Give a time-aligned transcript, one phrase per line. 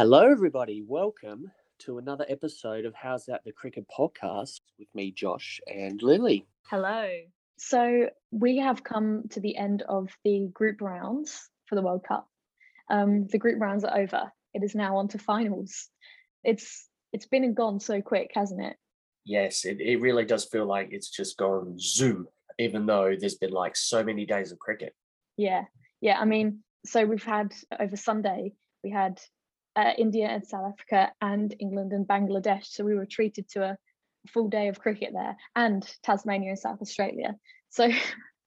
[0.00, 0.80] Hello, everybody.
[0.86, 1.50] Welcome
[1.80, 6.46] to another episode of Howzat the Cricket Podcast with me, Josh, and Lily.
[6.70, 7.08] Hello.
[7.56, 12.28] So we have come to the end of the group rounds for the World Cup.
[12.88, 14.30] Um, the group rounds are over.
[14.54, 15.88] It is now on to finals.
[16.44, 18.76] It's it's been and gone so quick, hasn't it?
[19.24, 22.28] Yes, it, it really does feel like it's just gone zoom,
[22.60, 24.94] even though there's been like so many days of cricket.
[25.36, 25.64] Yeah,
[26.00, 26.20] yeah.
[26.20, 28.52] I mean, so we've had over Sunday,
[28.84, 29.20] we had
[29.78, 32.66] uh, India and South Africa and England and Bangladesh.
[32.66, 33.78] So we were treated to a
[34.28, 37.36] full day of cricket there and Tasmania and South Australia.
[37.70, 37.88] So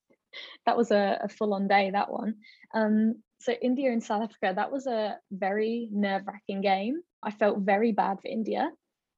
[0.65, 2.35] that was a, a full on day, that one.
[2.73, 7.01] Um, so India and South Africa, that was a very nerve wracking game.
[7.23, 8.69] I felt very bad for India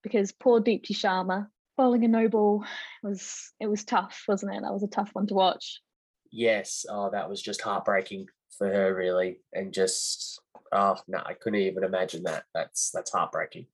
[0.04, 2.64] because poor Deepti Sharma bowling a no ball
[3.02, 4.62] was it was tough, wasn't it?
[4.62, 5.82] That was a tough one to watch.
[6.32, 8.28] Yes, oh, that was just heartbreaking
[8.58, 10.40] for her, really, and just
[10.74, 12.46] oh no, I couldn't even imagine that.
[12.54, 13.68] That's that's heartbreaking.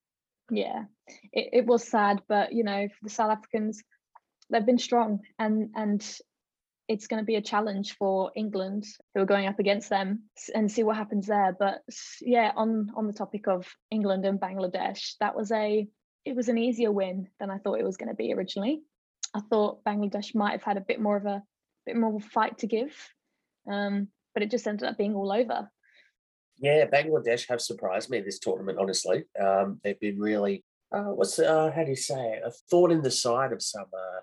[0.52, 0.86] Yeah,
[1.32, 3.84] it, it was sad, but you know, for the South Africans,
[4.50, 6.06] they've been strong, and and
[6.88, 10.24] it's going to be a challenge for England who are going up against them
[10.56, 11.56] and see what happens there.
[11.58, 11.82] But
[12.22, 15.88] yeah, on on the topic of England and Bangladesh, that was a
[16.26, 18.82] it was an easier win than I thought it was going to be originally.
[19.34, 21.44] I thought Bangladesh might have had a bit more of a
[21.86, 22.94] bit more of a fight to give,
[23.72, 25.70] um, but it just ended up being all over.
[26.62, 28.80] Yeah, Bangladesh have surprised me this tournament.
[28.80, 33.02] Honestly, um, they've been really uh, what's uh, how do you say a thought in
[33.02, 34.22] the side of some uh,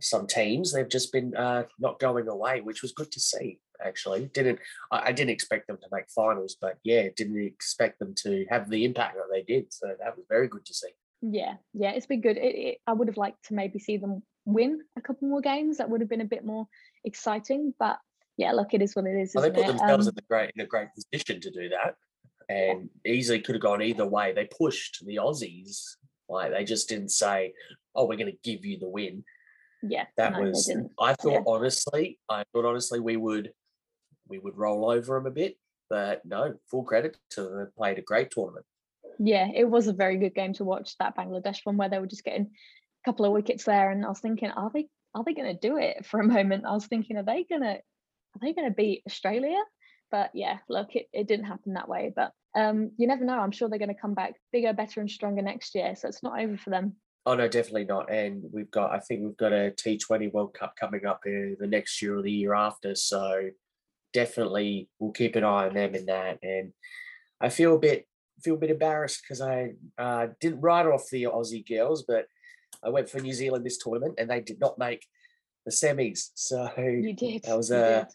[0.00, 0.72] some teams.
[0.72, 3.60] They've just been uh, not going away, which was good to see.
[3.84, 4.58] Actually, didn't
[4.90, 8.68] I, I didn't expect them to make finals, but yeah, didn't expect them to have
[8.68, 9.72] the impact that they did.
[9.72, 10.88] So that was very good to see.
[11.22, 12.36] Yeah, yeah, it's been good.
[12.36, 15.78] It, it, I would have liked to maybe see them win a couple more games.
[15.78, 16.66] That would have been a bit more
[17.04, 17.72] exciting.
[17.78, 17.98] But
[18.38, 19.32] yeah, look, it is what it is.
[19.34, 19.66] Well, they put it?
[19.66, 21.96] themselves um, in a great in a great position to do that,
[22.48, 24.32] and easily could have gone either way.
[24.32, 25.96] They pushed the Aussies.
[26.28, 27.52] Like they just didn't say,
[27.96, 29.24] "Oh, we're going to give you the win."
[29.82, 30.72] Yeah, that no, was.
[31.00, 31.42] I thought yeah.
[31.46, 33.52] honestly, I thought honestly we would
[34.28, 35.56] we would roll over them a bit,
[35.90, 37.58] but no, full credit to them.
[37.58, 38.66] They played a great tournament.
[39.18, 40.96] Yeah, it was a very good game to watch.
[40.98, 44.08] That Bangladesh one where they were just getting a couple of wickets there, and I
[44.08, 46.66] was thinking, are they are they going to do it for a moment?
[46.66, 47.80] I was thinking, are they going to
[48.42, 49.58] are they going to beat Australia?
[50.10, 52.12] But yeah, look, it, it didn't happen that way.
[52.14, 53.38] But um, you never know.
[53.38, 55.94] I'm sure they're going to come back bigger, better, and stronger next year.
[55.94, 56.96] So it's not over for them.
[57.26, 58.10] Oh no, definitely not.
[58.10, 61.66] And we've got, I think we've got a T20 World Cup coming up in the
[61.66, 62.94] next year or the year after.
[62.94, 63.50] So
[64.14, 66.38] definitely we'll keep an eye on them in that.
[66.42, 66.72] And
[67.40, 68.06] I feel a bit
[68.42, 72.26] feel a bit embarrassed because I uh, didn't write off the Aussie girls, but
[72.84, 75.04] I went for New Zealand this tournament and they did not make
[75.68, 76.30] the semis.
[76.34, 77.42] So you did.
[77.44, 78.08] That was a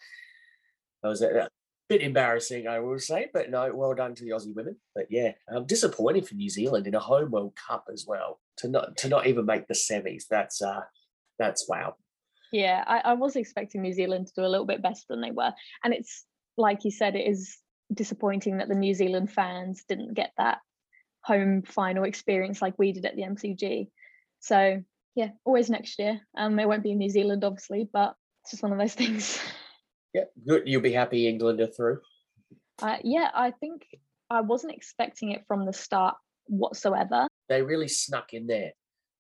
[1.02, 1.50] that was a, a,
[1.90, 3.30] bit embarrassing, I will say.
[3.34, 4.78] But no, well done to the Aussie women.
[4.96, 8.68] But yeah, um, disappointing for New Zealand in a home World Cup as well to
[8.68, 10.24] not to not even make the semis.
[10.30, 10.82] That's uh
[11.38, 11.96] that's wow.
[12.52, 15.32] Yeah, I, I was expecting New Zealand to do a little bit better than they
[15.32, 15.54] were,
[15.84, 16.26] and it's
[16.58, 17.58] like you said, it is
[17.94, 20.60] disappointing that the New Zealand fans didn't get that
[21.24, 23.88] home final experience like we did at the MCG.
[24.40, 24.84] So
[25.16, 26.22] yeah, always next year.
[26.38, 29.40] Um, it won't be in New Zealand, obviously, but it's just one of those things.
[30.14, 30.64] Yeah, good.
[30.66, 32.00] You'll be happy England are through.
[32.82, 33.86] Uh, yeah, I think
[34.30, 36.16] I wasn't expecting it from the start
[36.48, 37.28] whatsoever.
[37.50, 38.72] They really snuck in there.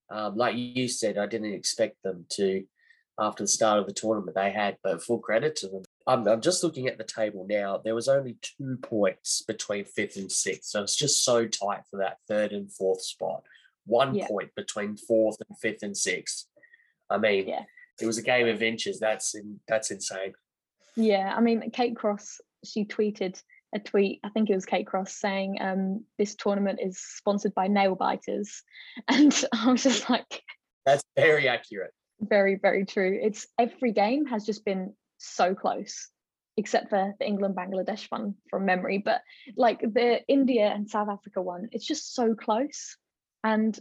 [0.09, 2.63] Um, like you said, I didn't expect them to
[3.19, 5.83] after the start of the tournament they had, but full credit to them.
[6.07, 7.77] I'm, I'm just looking at the table now.
[7.77, 11.97] There was only two points between fifth and sixth, so it's just so tight for
[11.97, 13.43] that third and fourth spot.
[13.85, 14.27] One yeah.
[14.27, 16.47] point between fourth and fifth and sixth.
[17.09, 17.63] I mean, yeah.
[18.01, 18.99] it was a game of inches.
[18.99, 20.33] That's in, that's insane.
[20.95, 23.41] Yeah, I mean, Kate Cross, she tweeted
[23.73, 27.67] a tweet, I think it was Kate Cross, saying um, this tournament is sponsored by
[27.67, 28.61] nail biters.
[29.07, 30.41] And I was just like,
[30.85, 31.91] That's very accurate.
[32.19, 33.19] Very, very true.
[33.22, 36.09] It's every game has just been so close,
[36.58, 38.99] except for the England Bangladesh one from memory.
[38.99, 39.22] But
[39.58, 42.97] like the India and South Africa one, it's just so close
[43.43, 43.78] and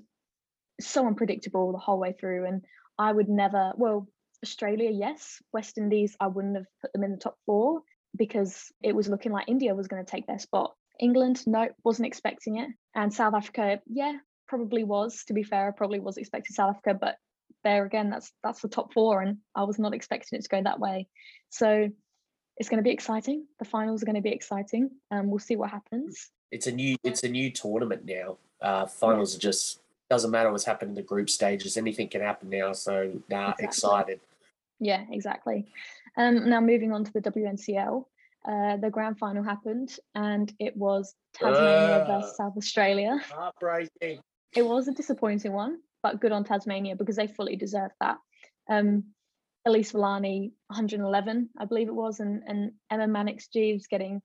[0.81, 2.47] so unpredictable the whole way through.
[2.47, 2.63] And
[2.99, 4.09] I would never, well,
[4.45, 5.41] Australia, yes.
[5.53, 7.83] West Indies, I wouldn't have put them in the top four
[8.17, 10.75] because it was looking like India was going to take their spot.
[11.01, 12.69] England, no, wasn't expecting it.
[12.95, 14.19] And South Africa, yeah,
[14.49, 15.25] probably was.
[15.29, 17.17] To be fair, I probably was expecting South Africa, but
[17.65, 20.63] there again, that's that's the top four, and I was not expecting it to go
[20.63, 21.09] that way.
[21.51, 21.89] So
[22.57, 23.47] it's going to be exciting.
[23.59, 24.91] The finals are going to be exciting.
[25.11, 26.31] Um, we'll see what happens.
[26.51, 28.39] It's a new it's a new tournament now.
[28.63, 31.77] Uh, finals are just doesn't matter what's happened in the group stages.
[31.77, 32.73] Anything can happen now.
[32.73, 33.65] So nah, exactly.
[33.65, 34.21] excited.
[34.79, 35.67] Yeah, exactly.
[36.17, 38.05] Um, now moving on to the WNCL.
[38.45, 42.19] uh, the grand final happened, and it was Tasmania Ah.
[42.21, 43.17] versus South Australia.
[43.31, 44.21] Heartbreaking.
[44.57, 48.19] It was a disappointing one, but good on Tasmania because they fully deserved that.
[48.69, 49.05] Um,
[49.65, 54.21] Elise Villani, 111, I believe it was, and, and Emma Manix-Geeves getting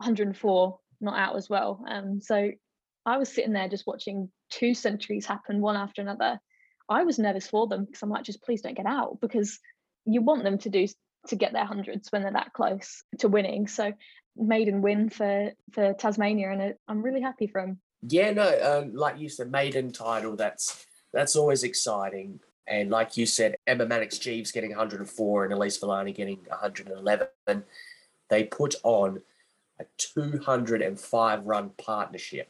[0.00, 1.82] 104, not out as well.
[1.88, 2.50] Um, so
[3.06, 6.40] I was sitting there just watching two centuries happen one after another.
[6.88, 9.60] I was nervous for them because I'm like, just please don't get out because
[10.04, 10.86] you want them to do
[11.28, 13.68] to get their hundreds when they're that close to winning.
[13.68, 13.92] So
[14.36, 17.80] maiden win for for Tasmania, and it, I'm really happy for them.
[18.02, 20.36] Yeah, no, um, like you said, maiden title.
[20.36, 22.40] That's that's always exciting.
[22.68, 27.28] And like you said, Emma Manix-Geeves getting 104 and Elise Villani getting 111.
[28.28, 29.22] They put on
[29.78, 32.48] a 205 run partnership.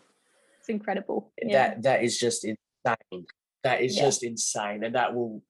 [0.67, 1.33] It's incredible.
[1.41, 1.69] Yeah.
[1.69, 3.27] That that is just insane.
[3.63, 4.03] That is Yeah.
[4.03, 5.43] just insane, and that will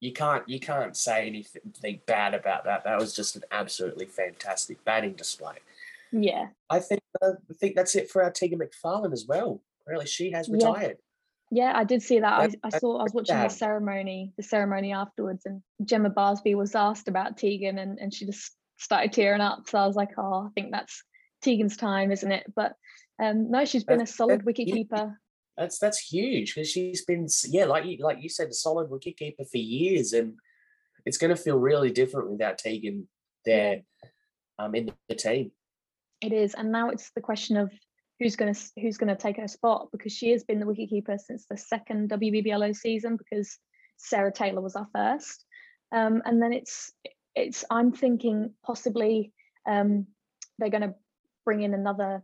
[0.00, 2.82] you can't you can't say anything bad about that.
[2.84, 5.56] That was just an absolutely fantastic batting display.
[6.10, 6.48] yeah.
[6.70, 9.62] I think uh, I think that's it for our Tegan McPharlin as well.
[9.86, 10.54] Really, she has Yeah.
[10.54, 10.98] retired.
[11.50, 12.32] Yeah, I did see that.
[12.32, 16.74] I, I saw I was watching the ceremony, the ceremony afterwards, and Gemma Barsby was
[16.74, 19.68] asked about Tegan and, and she just started tearing up.
[19.68, 21.02] So I was like, oh, I think that's
[21.42, 22.52] Tegan's time, isn't it?
[22.54, 22.74] But
[23.20, 25.18] um no, she's been a solid that's wicket-keeper.
[25.56, 29.48] That's that's huge because she's been yeah like you like you said a solid wicketkeeper
[29.50, 30.34] for years, and
[31.04, 33.08] it's going to feel really different without Tegan
[33.44, 33.82] there
[34.58, 35.50] um, in the team.
[36.20, 37.72] It is, and now it's the question of
[38.20, 41.18] who's going to who's going to take her spot because she has been the wicketkeeper
[41.18, 43.58] since the second WBBLO season because
[43.96, 45.44] Sarah Taylor was our first,
[45.92, 46.92] um, and then it's
[47.34, 49.32] it's I'm thinking possibly
[49.66, 50.06] um,
[50.58, 50.94] they're going to
[51.44, 52.22] bring in another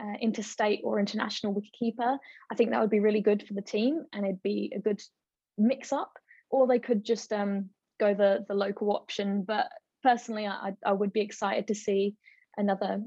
[0.00, 2.18] uh, interstate or international wicketkeeper.
[2.50, 5.00] I think that would be really good for the team and it'd be a good
[5.56, 6.12] mix up.
[6.50, 9.42] Or they could just um, go the the local option.
[9.42, 9.66] But
[10.02, 12.14] personally, I I would be excited to see
[12.56, 13.02] another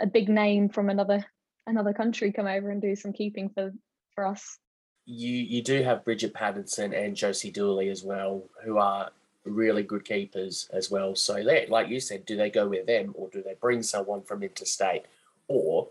[0.00, 1.24] a big name from another
[1.66, 3.72] another country come over and do some keeping for
[4.14, 4.58] for us.
[5.04, 9.10] You you do have Bridget Patterson and Josie Dooley as well, who are
[9.44, 11.14] really good keepers as well.
[11.14, 14.22] So they like you said, do they go with them or do they bring someone
[14.22, 15.04] from interstate
[15.48, 15.85] or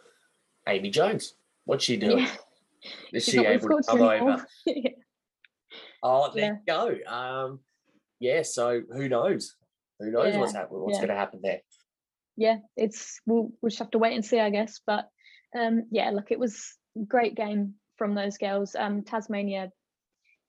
[0.67, 1.35] Amy Jones?
[1.65, 2.19] What's she doing?
[2.19, 2.31] Yeah.
[3.13, 4.33] Is She's she able to come anymore.
[4.33, 4.47] over?
[4.65, 4.89] Yeah.
[6.03, 7.11] Oh, there you go.
[7.11, 7.59] Um,
[8.19, 8.43] yeah.
[8.43, 9.55] So who knows?
[9.99, 10.81] Who knows what's happening?
[10.81, 11.01] What's yeah.
[11.01, 11.61] going to happen there?
[12.37, 14.81] yeah, it's we'll we'll just have to wait and see, I guess.
[14.85, 15.07] But
[15.57, 16.75] um, yeah, look, it was
[17.07, 18.75] great game from those girls.
[18.77, 19.71] Um, Tasmania,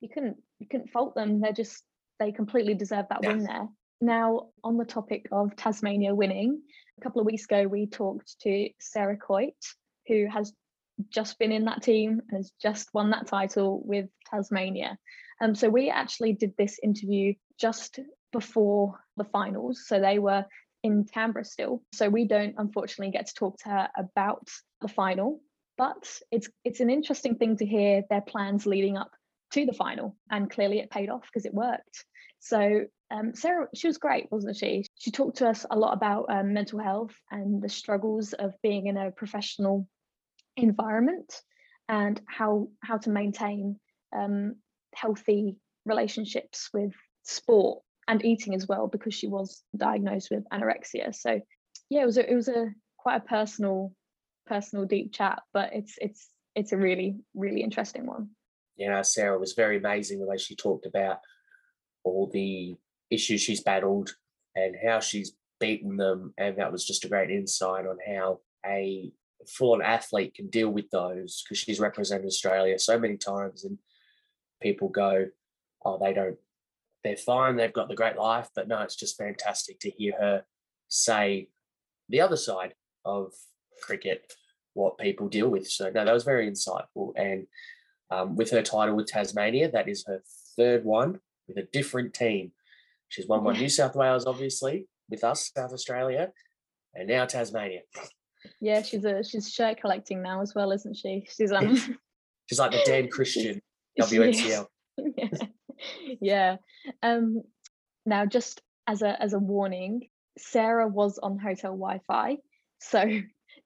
[0.00, 1.40] you couldn't you couldn't fault them.
[1.40, 1.82] They're just
[2.18, 3.28] they completely deserve that Yeah.
[3.28, 3.68] win there.
[4.00, 6.60] Now, on the topic of Tasmania winning,
[6.98, 9.54] a couple of weeks ago we talked to Sarah Coyte,
[10.08, 10.52] who has
[11.10, 14.98] just been in that team has just won that title with Tasmania.
[15.40, 17.98] Um, so we actually did this interview just
[18.32, 19.84] before the finals.
[19.86, 20.44] So they were
[20.82, 21.82] in Canberra still.
[21.92, 24.48] So we don't unfortunately get to talk to her about
[24.80, 25.40] the final,
[25.76, 29.10] but it's it's an interesting thing to hear their plans leading up
[29.52, 30.16] to the final.
[30.30, 32.04] And clearly it paid off because it worked.
[32.38, 34.84] So um, Sarah, she was great, wasn't she?
[34.96, 38.86] She talked to us a lot about um, mental health and the struggles of being
[38.86, 39.88] in a professional
[40.56, 41.42] environment
[41.88, 43.78] and how how to maintain
[44.16, 44.56] um,
[44.94, 46.92] healthy relationships with
[47.22, 51.40] sport and eating as well because she was diagnosed with anorexia so
[51.90, 53.92] yeah it was a, it was a quite a personal
[54.46, 58.30] personal deep chat but it's it's it's a really really interesting one
[58.76, 61.18] You know, Sarah was very amazing the way she talked about
[62.04, 62.76] all the
[63.10, 64.14] issues she's battled
[64.54, 66.34] and how she's beaten them.
[66.36, 69.10] And that was just a great insight on how a
[69.48, 73.78] full on athlete can deal with those because she's represented Australia so many times and
[74.62, 75.26] people go,
[75.84, 76.36] oh, they don't,
[77.04, 78.48] they're fine, they've got the great life.
[78.54, 80.44] But no, it's just fantastic to hear her
[80.88, 81.48] say
[82.08, 82.74] the other side
[83.04, 83.32] of
[83.82, 84.32] cricket,
[84.74, 85.68] what people deal with.
[85.68, 87.12] So, no, that was very insightful.
[87.16, 87.46] And
[88.10, 90.22] um, with her title with Tasmania, that is her
[90.56, 92.52] third one with a different team.
[93.08, 93.62] She's won one Yeah.
[93.62, 96.32] New South Wales, obviously, with us, South Australia,
[96.94, 97.80] and now Tasmania.
[98.60, 101.78] Yeah she's a she's shirt collecting now as well isn't she she's um
[102.46, 103.60] She's like the Dan Christian.
[104.00, 104.66] WNCL.
[105.16, 105.28] yeah.
[106.20, 106.56] yeah.
[107.02, 107.42] Um,
[108.04, 112.38] now, just as a as a warning, Sarah was on hotel Wi-Fi,
[112.80, 113.20] so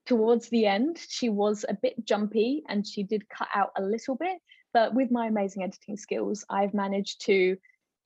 [0.07, 4.17] towards the end she was a bit jumpy and she did cut out a little
[4.17, 4.39] bit.
[4.73, 7.57] But with my amazing editing skills, I've managed to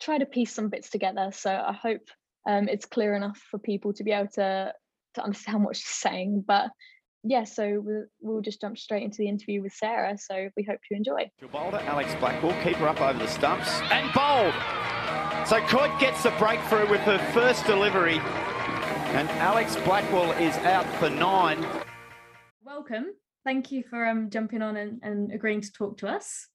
[0.00, 1.30] try to piece some bits together.
[1.32, 2.08] So I hope
[2.48, 4.72] um, it's clear enough for people to be able to
[5.14, 6.44] to understand what she's saying.
[6.46, 6.70] But
[7.22, 10.18] yeah, so we'll, we'll just jump straight into the interview with Sarah.
[10.18, 11.30] So we hope you enjoy.
[11.50, 14.54] Bowler, Alex Blackwell, keeper up over the stumps and bowled.
[15.46, 18.18] So Coyte gets the breakthrough with her first delivery.
[19.14, 21.64] And Alex Blackwell is out for nine.
[22.62, 23.06] Welcome.
[23.44, 26.48] Thank you for um, jumping on and, and agreeing to talk to us.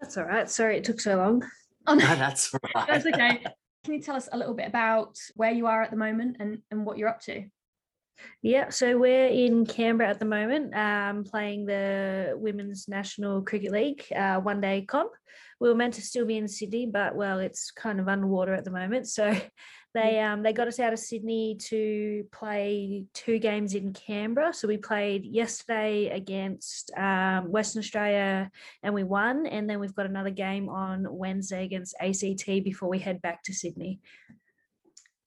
[0.00, 0.48] That's all right.
[0.48, 1.44] Sorry it took so long.
[1.86, 2.86] Oh, no, No, that's all right.
[2.88, 3.44] that's okay.
[3.84, 6.58] Can you tell us a little bit about where you are at the moment and,
[6.70, 7.44] and what you're up to?
[8.42, 14.04] Yeah, so we're in Canberra at the moment, um, playing the Women's National Cricket League
[14.16, 15.12] uh, one day comp.
[15.60, 18.64] We were meant to still be in Sydney, but well, it's kind of underwater at
[18.64, 19.08] the moment.
[19.08, 19.36] So
[19.94, 24.54] they um, they got us out of Sydney to play two games in Canberra.
[24.54, 28.50] So we played yesterday against um, Western Australia
[28.82, 29.46] and we won.
[29.46, 33.52] And then we've got another game on Wednesday against ACT before we head back to
[33.52, 34.00] Sydney.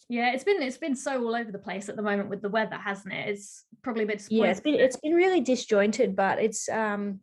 [0.10, 2.50] Yeah, it's been it's been so all over the place at the moment with the
[2.50, 3.30] weather, hasn't it?
[3.30, 7.20] It's probably a bit yeah it's been it's been really disjointed but it's um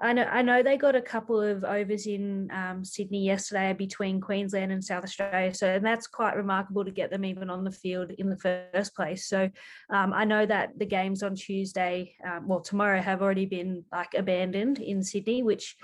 [0.00, 4.20] I know I know they got a couple of overs in um, Sydney yesterday between
[4.20, 7.72] Queensland and South Australia, so and that's quite remarkable to get them even on the
[7.72, 9.26] field in the first place.
[9.26, 9.50] So
[9.90, 14.14] um, I know that the games on Tuesday, um, well tomorrow, have already been like
[14.14, 15.74] abandoned in Sydney, which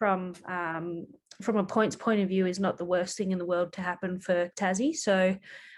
[0.00, 1.06] from um,
[1.40, 3.82] from a points point of view is not the worst thing in the world to
[3.82, 4.96] happen for Tassie.
[4.96, 5.36] So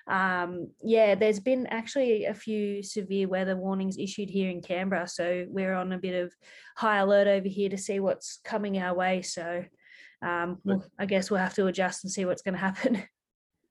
[0.09, 5.09] um, yeah, there's been actually a few severe weather warnings issued here in Canberra.
[5.09, 6.33] So we're on a bit of
[6.77, 9.23] high alert over here to see what's coming our way.
[9.23, 9.65] So
[10.23, 13.03] um, we'll, I guess we'll have to adjust and see what's going to happen.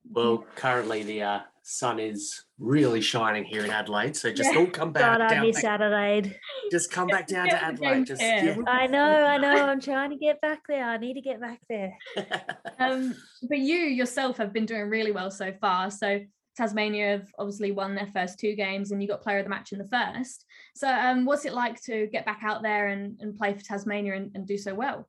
[0.09, 4.59] Well, currently the uh, sun is really shining here in Adelaide, so just Yeah.
[4.59, 6.39] all come back God, I miss back- Adelaide.
[6.69, 8.05] just come back down to Adelaide.
[8.05, 8.21] Just.
[8.21, 9.49] I know, I know.
[9.65, 10.85] I'm trying to get back there.
[10.85, 11.97] I need to get back there.
[12.79, 13.13] Um,
[13.47, 15.91] but you yourself have been doing really well so far.
[15.91, 16.19] So
[16.57, 19.71] Tasmania have obviously won their first two games and you got player of the match
[19.71, 20.45] in the first.
[20.75, 24.15] So um, what's it like to get back out there and, and play for Tasmania
[24.15, 25.07] and, and do so well?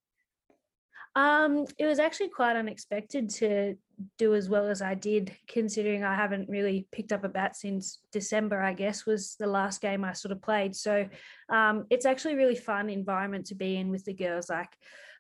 [1.15, 3.75] Um, it was actually quite unexpected to
[4.19, 7.99] do as well as I did, considering I haven't really picked up a bat since
[8.13, 10.75] December, I guess, was the last game I sort of played.
[10.75, 11.07] So
[11.51, 14.73] um, it's actually really fun environment to be in with the girls, like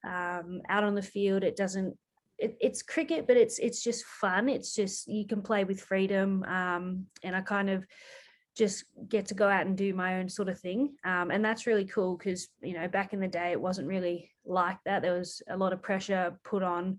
[0.06, 1.44] um, out on the field.
[1.44, 1.96] It doesn't
[2.38, 4.48] it, it's cricket, but it's it's just fun.
[4.48, 6.42] It's just you can play with freedom.
[6.44, 7.84] Um, and I kind of
[8.56, 10.94] just get to go out and do my own sort of thing.
[11.04, 14.30] Um, and that's really cool because, you know, back in the day, it wasn't really
[14.44, 15.02] like that.
[15.02, 16.98] There was a lot of pressure put on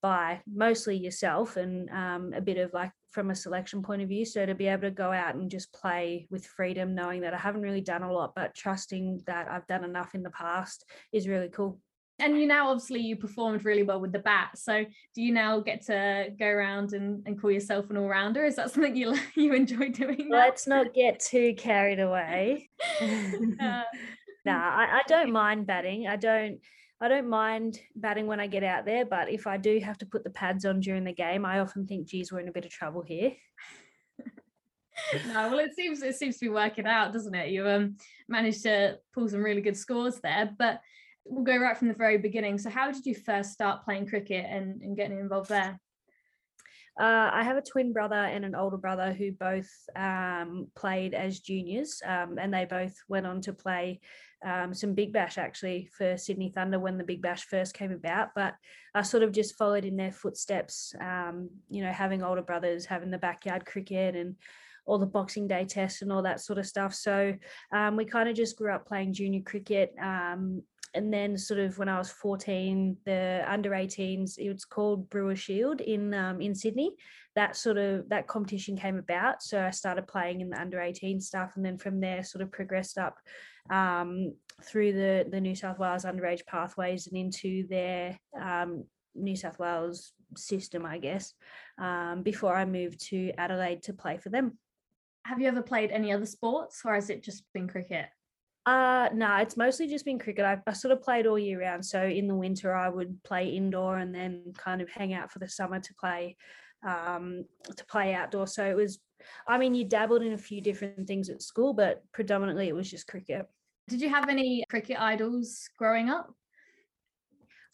[0.00, 4.24] by mostly yourself and um, a bit of like from a selection point of view.
[4.24, 7.38] So to be able to go out and just play with freedom, knowing that I
[7.38, 11.28] haven't really done a lot, but trusting that I've done enough in the past is
[11.28, 11.80] really cool.
[12.20, 14.56] And you now obviously you performed really well with the bat.
[14.56, 18.44] So do you now get to go around and, and call yourself an all-rounder?
[18.44, 20.28] Is that something you you enjoy doing?
[20.28, 20.38] now?
[20.38, 22.70] Let's not get too carried away.
[23.60, 23.82] Uh,
[24.44, 26.06] nah, I, I don't mind batting.
[26.06, 26.60] I don't
[27.00, 30.06] I don't mind batting when I get out there, but if I do have to
[30.06, 32.64] put the pads on during the game, I often think, geez, we're in a bit
[32.64, 33.32] of trouble here.
[35.28, 37.50] no, well, it seems it seems to be working out, doesn't it?
[37.50, 37.96] You um
[38.28, 40.80] managed to pull some really good scores there, but
[41.24, 42.58] we'll go right from the very beginning.
[42.58, 45.80] So, how did you first start playing cricket and, and getting involved there?
[46.98, 51.40] Uh, I have a twin brother and an older brother who both um, played as
[51.40, 54.00] juniors, um, and they both went on to play
[54.44, 58.28] um, some Big Bash actually for Sydney Thunder when the Big Bash first came about.
[58.36, 58.54] But
[58.94, 63.10] I sort of just followed in their footsteps, um, you know, having older brothers, having
[63.10, 64.36] the backyard cricket and
[64.86, 66.94] all the Boxing Day tests and all that sort of stuff.
[66.94, 67.34] So
[67.72, 69.94] um, we kind of just grew up playing junior cricket.
[70.94, 75.34] And then sort of when I was 14, the under 18s, it was called Brewer
[75.36, 76.94] Shield in um, in Sydney.
[77.34, 81.20] That sort of that competition came about, so I started playing in the under 18
[81.20, 83.18] stuff, and then from there sort of progressed up
[83.70, 88.84] um, through the the New South Wales underage pathways and into their um,
[89.14, 91.34] New South Wales system, I guess.
[91.78, 94.58] Um, before I moved to Adelaide to play for them.
[95.24, 98.06] Have you ever played any other sports, or has it just been cricket?
[98.66, 100.44] Uh no, it's mostly just been cricket.
[100.44, 101.84] I, I sort of played all year round.
[101.84, 105.38] So in the winter I would play indoor and then kind of hang out for
[105.38, 106.36] the summer to play
[106.86, 107.44] um
[107.76, 108.46] to play outdoor.
[108.46, 109.00] So it was
[109.46, 112.90] I mean you dabbled in a few different things at school, but predominantly it was
[112.90, 113.46] just cricket.
[113.88, 116.32] Did you have any cricket idols growing up?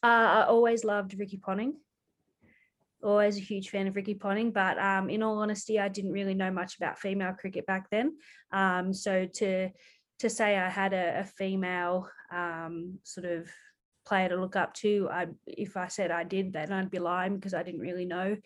[0.02, 1.75] Uh, I always loved Ricky Ponting.
[3.02, 6.35] Always a huge fan of Ricky Ponting, but um, in all honesty, I didn't really
[6.35, 8.16] know much about female cricket back then.
[8.52, 9.70] Um, so to
[10.21, 13.49] to say I had a, a female um, sort of
[14.07, 17.37] player to look up to, I if I said I did, then I'd be lying
[17.37, 18.37] because I didn't really know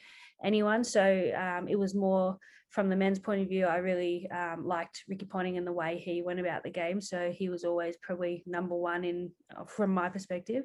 [0.43, 0.85] anyone.
[0.85, 1.03] So
[1.37, 2.39] um, it was more
[2.71, 3.67] from the men's point of view.
[3.67, 7.01] I really um, liked Ricky Ponting and the way he went about the game.
[7.01, 10.65] So he was always probably number one in uh, from my perspective.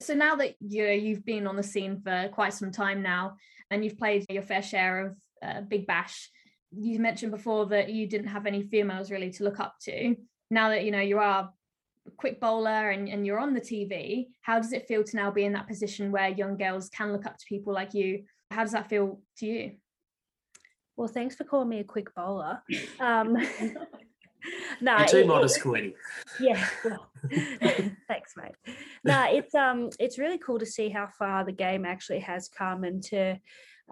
[0.00, 3.36] So now that you you've been on the scene for quite some time now,
[3.70, 6.30] and you've played your fair share of uh, Big Bash,
[6.72, 10.16] you mentioned before that you didn't have any females really to look up to.
[10.50, 11.52] Now that you know you are
[12.06, 15.30] a quick bowler and, and you're on the TV, how does it feel to now
[15.30, 18.24] be in that position where young girls can look up to people like you?
[18.50, 19.72] How does that feel to you?
[20.96, 22.62] Well, thanks for calling me a quick bowler.
[22.98, 23.34] Um,
[24.80, 25.94] no, You're too it- it- modest, Queenie.
[26.40, 27.10] yeah well,
[28.08, 28.54] thanks mate
[29.04, 32.84] no it's um it's really cool to see how far the game actually has come
[32.84, 33.36] and to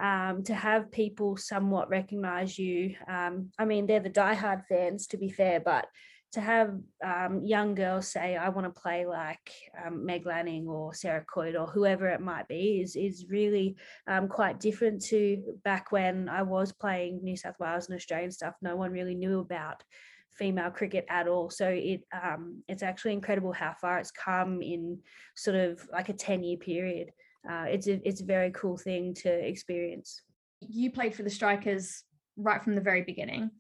[0.00, 5.18] um to have people somewhat recognize you um i mean they're the diehard fans to
[5.18, 5.86] be fair but
[6.32, 9.50] to have um, young girls say i want to play like
[9.84, 14.28] um, meg lanning or sarah coyte or whoever it might be is is really um,
[14.28, 18.76] quite different to back when i was playing new south wales and australian stuff no
[18.76, 19.82] one really knew about
[20.38, 21.50] female cricket at all.
[21.50, 24.98] So it um, it's actually incredible how far it's come in
[25.34, 27.10] sort of like a 10 year period.
[27.48, 30.22] Uh, it's a it's a very cool thing to experience.
[30.60, 32.04] You played for the Strikers
[32.36, 33.50] right from the very beginning.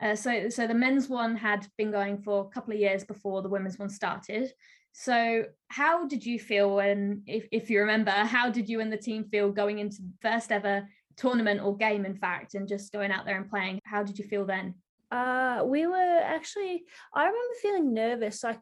[0.00, 3.42] Uh, so, so the men's one had been going for a couple of years before
[3.42, 4.52] the women's one started.
[4.92, 8.96] So, how did you feel when, if, if you remember, how did you and the
[8.96, 10.86] team feel going into the first ever
[11.16, 13.80] tournament or game, in fact, and just going out there and playing?
[13.84, 14.74] How did you feel then?
[15.10, 16.84] Uh, we were actually,
[17.14, 18.42] I remember feeling nervous.
[18.42, 18.60] Like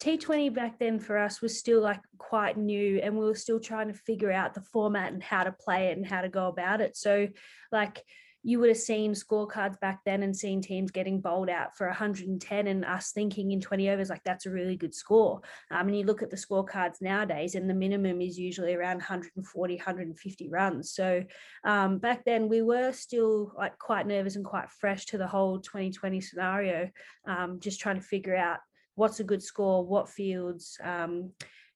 [0.00, 3.88] T20 back then for us was still like quite new, and we were still trying
[3.88, 6.80] to figure out the format and how to play it and how to go about
[6.80, 6.96] it.
[6.96, 7.28] So,
[7.70, 8.02] like,
[8.42, 12.66] you would have seen scorecards back then and seen teams getting bowled out for 110
[12.66, 15.40] and us thinking in 20 overs like that's a really good score.
[15.70, 19.76] Um, and you look at the scorecards nowadays and the minimum is usually around 140
[19.76, 20.92] 150 runs.
[20.92, 21.22] So
[21.64, 25.60] um, back then we were still like quite nervous and quite fresh to the whole
[25.60, 26.88] 2020 scenario
[27.26, 28.58] um, just trying to figure out
[28.94, 31.30] what's a good score what fields um,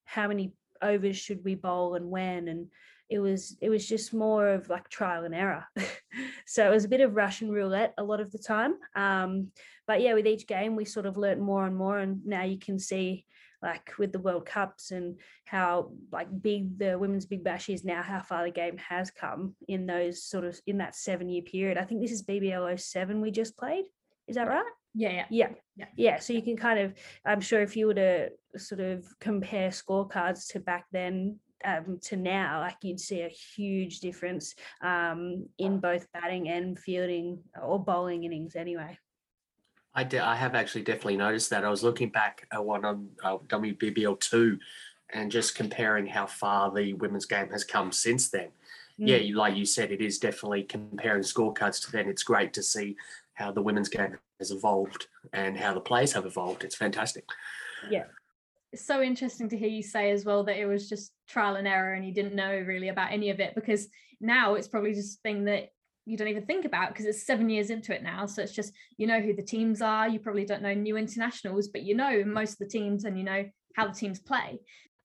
[0.04, 0.52] how many
[0.82, 2.66] overs should we bowl and when and
[3.10, 5.64] it was it was just more of like trial and error.
[6.46, 9.50] So it was a bit of russian roulette a lot of the time um,
[9.86, 12.58] but yeah with each game we sort of learnt more and more and now you
[12.58, 13.24] can see
[13.64, 18.02] like with the world cups and how like big the women's big bash is now
[18.02, 21.78] how far the game has come in those sort of in that seven year period.
[21.78, 23.86] I think this is bbl 07 we just played.
[24.28, 24.64] Is that right?
[24.94, 25.26] Yeah, yeah.
[25.30, 25.48] yeah.
[25.76, 25.86] Yeah.
[25.96, 29.70] yeah so you can kind of i'm sure if you were to sort of compare
[29.70, 35.80] scorecards to back then um, to now like you'd see a huge difference um, in
[35.80, 38.96] both batting and fielding or bowling innings anyway
[39.94, 41.64] I, de- I have actually definitely noticed that.
[41.64, 44.58] I was looking back at one on uh, WBBL two,
[45.12, 48.48] and just comparing how far the women's game has come since then.
[48.96, 49.26] Yeah, Mm.
[49.28, 52.08] you, like you said, it is definitely comparing scorecards to then.
[52.08, 52.96] It's great to see
[53.34, 56.64] how the women's game has evolved and how the players have evolved.
[56.64, 57.24] It's fantastic.
[58.74, 61.68] It's so interesting to hear you say as well that it was just trial and
[61.68, 63.86] error and you didn't know really about any of it because
[64.20, 65.68] now it's probably just a thing that
[66.06, 68.26] you don't even think about because it's seven years into it now.
[68.26, 70.08] So it's just, you know who the teams are.
[70.08, 73.22] You probably don't know new internationals, but you know most of the teams and you
[73.22, 73.44] know
[73.76, 74.58] how the teams play.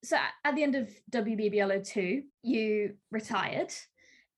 [0.03, 3.71] So at the end of WBBL 02, you retired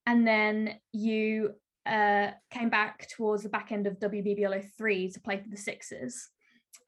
[0.05, 1.51] and then you
[1.85, 6.27] uh, came back towards the back end of WBBL 03 to play for the Sixers.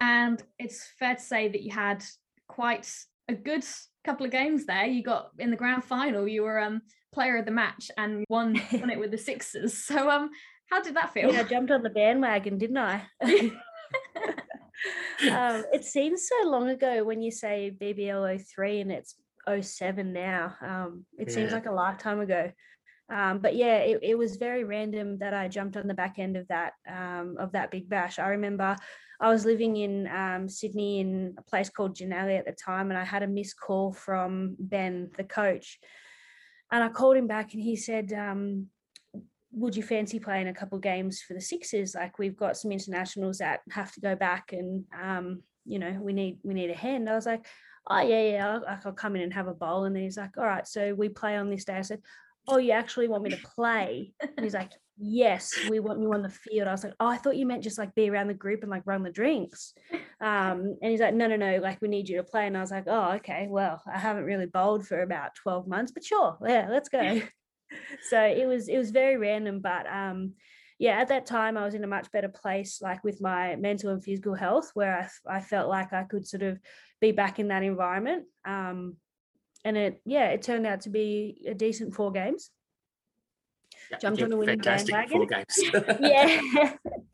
[0.02, 2.04] And it's fair to say that you had
[2.48, 2.90] quite
[3.28, 3.64] a good
[4.06, 4.86] couple of games there.
[4.86, 6.82] You got in the grand final, you were um
[7.14, 9.78] player of the match and won, won it with the Sixers.
[9.86, 10.30] So um
[10.70, 11.32] how did that feel?
[11.32, 13.06] yeah i jumped on the bandwagon didn't i
[15.32, 19.16] um, it seems so long ago when you say BBL 03 and it's
[19.62, 20.56] 07 now.
[20.62, 22.52] Um, it seems like a lifetime ago.
[23.14, 26.38] Um, but yeah, it, it was very random that I jumped on the back end
[26.38, 28.18] of that um, of that big bash.
[28.18, 28.76] I remember
[29.24, 32.98] I was living in um, Sydney in a place called Jannali at the time, and
[32.98, 35.80] I had a missed call from Ben, the coach,
[36.70, 38.68] and I called him back, and he said, um,
[39.54, 41.96] "Would you fancy playing a couple games for the Sixers?
[41.96, 46.12] Like we've got some internationals that have to go back, and um, you know we
[46.12, 47.46] need we need a hand." I was like,
[47.90, 50.38] "Oh yeah, yeah, I'll, I'll come in and have a bowl." And then he's like,
[50.38, 52.02] "All right, so we play on this day." I said,
[52.50, 56.22] "Oh, you actually want me to play?" And he's like, "Yes, we want you on
[56.22, 58.34] the field." I was like, "Oh, I thought you meant just like be around the
[58.34, 59.74] group and like run the drinks."
[60.22, 62.62] Um, and he's like, "No, no, no, like we need you to play." And I
[62.62, 63.48] was like, "Oh, okay.
[63.50, 67.22] Well, I haven't really bowled for about twelve months, but sure, yeah, let's go."
[68.10, 70.34] so it was it was very random, but um,
[70.80, 73.92] yeah, at that time I was in a much better place, like with my mental
[73.92, 76.60] and physical health, where I felt like I could sort of
[77.00, 78.26] be back in that environment.
[78.46, 78.98] Um,
[79.66, 82.50] and it yeah, it turned out to be a decent four games.
[83.94, 85.28] Yeah, Jumped on the winning bandwagon.
[86.00, 86.42] Yeah,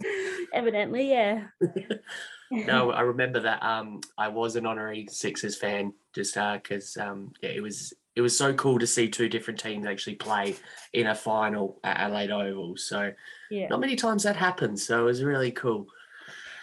[0.54, 1.48] evidently, yeah.
[2.52, 7.50] no, I remember that um, I was an honorary Sixers fan just because um, yeah,
[7.50, 10.56] it was it was so cool to see two different teams actually play
[10.94, 12.76] in a final at Adelaide Oval.
[12.78, 13.12] So
[13.50, 13.68] Yeah.
[13.68, 14.86] not many times that happens.
[14.86, 15.88] So it was really cool.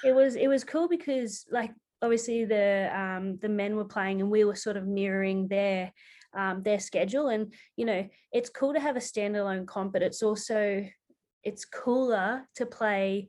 [0.04, 4.30] it was it was cool because like obviously the um the men were playing and
[4.30, 5.92] we were sort of mirroring their
[6.36, 10.22] um their schedule and you know it's cool to have a standalone comp but it's
[10.22, 10.86] also
[11.42, 13.28] it's cooler to play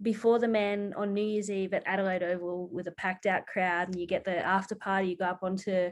[0.00, 3.88] before the men on New Year's Eve at Adelaide Oval with a packed out crowd
[3.88, 5.90] and you get the after party you go up onto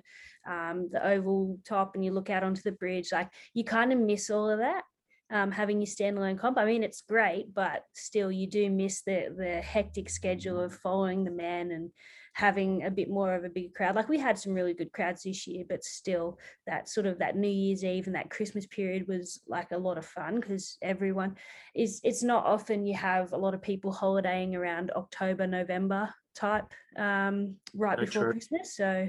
[0.48, 3.98] um, the oval top and you look out onto the bridge like you kind of
[3.98, 4.84] miss all of that
[5.30, 6.58] um, having your standalone comp.
[6.58, 11.24] I mean, it's great, but still, you do miss the the hectic schedule of following
[11.24, 11.90] the men and
[12.36, 13.96] having a bit more of a big crowd.
[13.96, 17.34] Like we had some really good crowds this year, but still, that sort of that
[17.34, 21.36] New Year's Eve and that Christmas period was like a lot of fun because everyone
[21.74, 22.02] is.
[22.04, 27.56] It's not often you have a lot of people holidaying around October, November type um,
[27.74, 28.32] right So before true.
[28.32, 28.76] Christmas.
[28.76, 29.08] So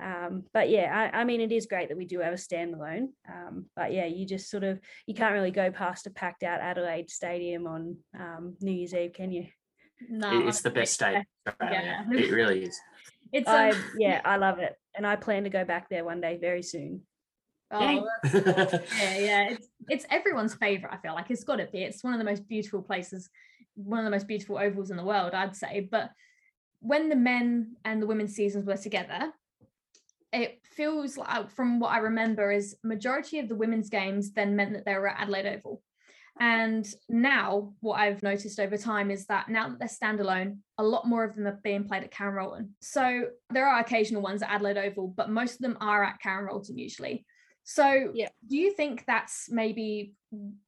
[0.00, 3.08] um, but yeah, I, I mean, it is great that we do have a standalone.
[3.28, 6.60] Um, but yeah, you just sort of you can't really go past a packed out
[6.60, 9.46] Adelaide Stadium on um, New Year's Eve, can you?
[10.08, 11.16] No, It- it's the best state.
[11.16, 11.24] in
[11.60, 12.04] Yeah.
[12.10, 12.78] It really is.
[13.32, 16.20] It's I um, yeah, I love it, and I plan to go back there one
[16.20, 17.02] day very soon.
[17.72, 19.50] oh, that's- yeah, yeah.
[19.50, 20.92] It's it's everyone's favorite.
[20.92, 21.82] I feel like it's got to be.
[21.82, 23.28] It's one of the most beautiful places,
[23.74, 25.80] one of the most beautiful ovals in the world, I'd say.
[25.90, 26.10] But
[26.78, 29.32] when the men and the women's seasons were together,
[30.32, 34.74] it feels like, from what I remember, is majority of the women's games then meant
[34.74, 35.82] that they were at Adelaide Oval.
[36.40, 41.06] And now, what I've noticed over time is that now that they're standalone, a lot
[41.06, 42.74] more of them are being played at Karen Rolton.
[42.80, 46.46] So there are occasional ones at Adelaide Oval, but most of them are at Karen
[46.46, 47.24] Rolton usually.
[47.62, 48.28] So, Yeah.
[48.46, 50.12] do you think that's maybe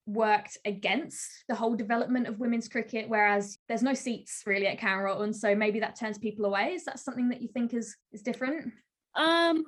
[0.06, 3.08] worked against the whole development of women's cricket?
[3.08, 6.74] Whereas there's no seats really at Karen Rolton, so maybe that turns people away.
[6.74, 8.72] Is that something that you think is is different?
[9.16, 9.66] Um,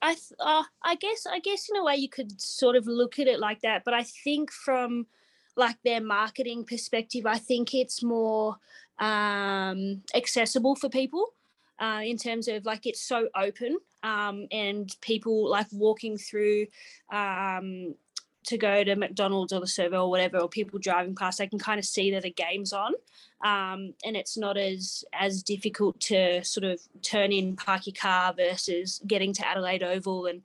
[0.00, 3.18] I th- uh, I guess I guess in a way you could sort of look
[3.18, 5.06] at it like that, but I think from
[5.56, 8.56] like their marketing perspective, I think it's more
[8.98, 11.34] um, accessible for people
[11.78, 16.66] uh, in terms of like it's so open um, and people like walking through
[17.12, 17.94] um,
[18.44, 21.58] to go to McDonald's or the server or whatever, or people driving past, they can
[21.58, 22.92] kind of see that a game's on.
[23.42, 28.32] Um, and it's not as as difficult to sort of turn in park your car
[28.34, 30.42] versus getting to Adelaide Oval and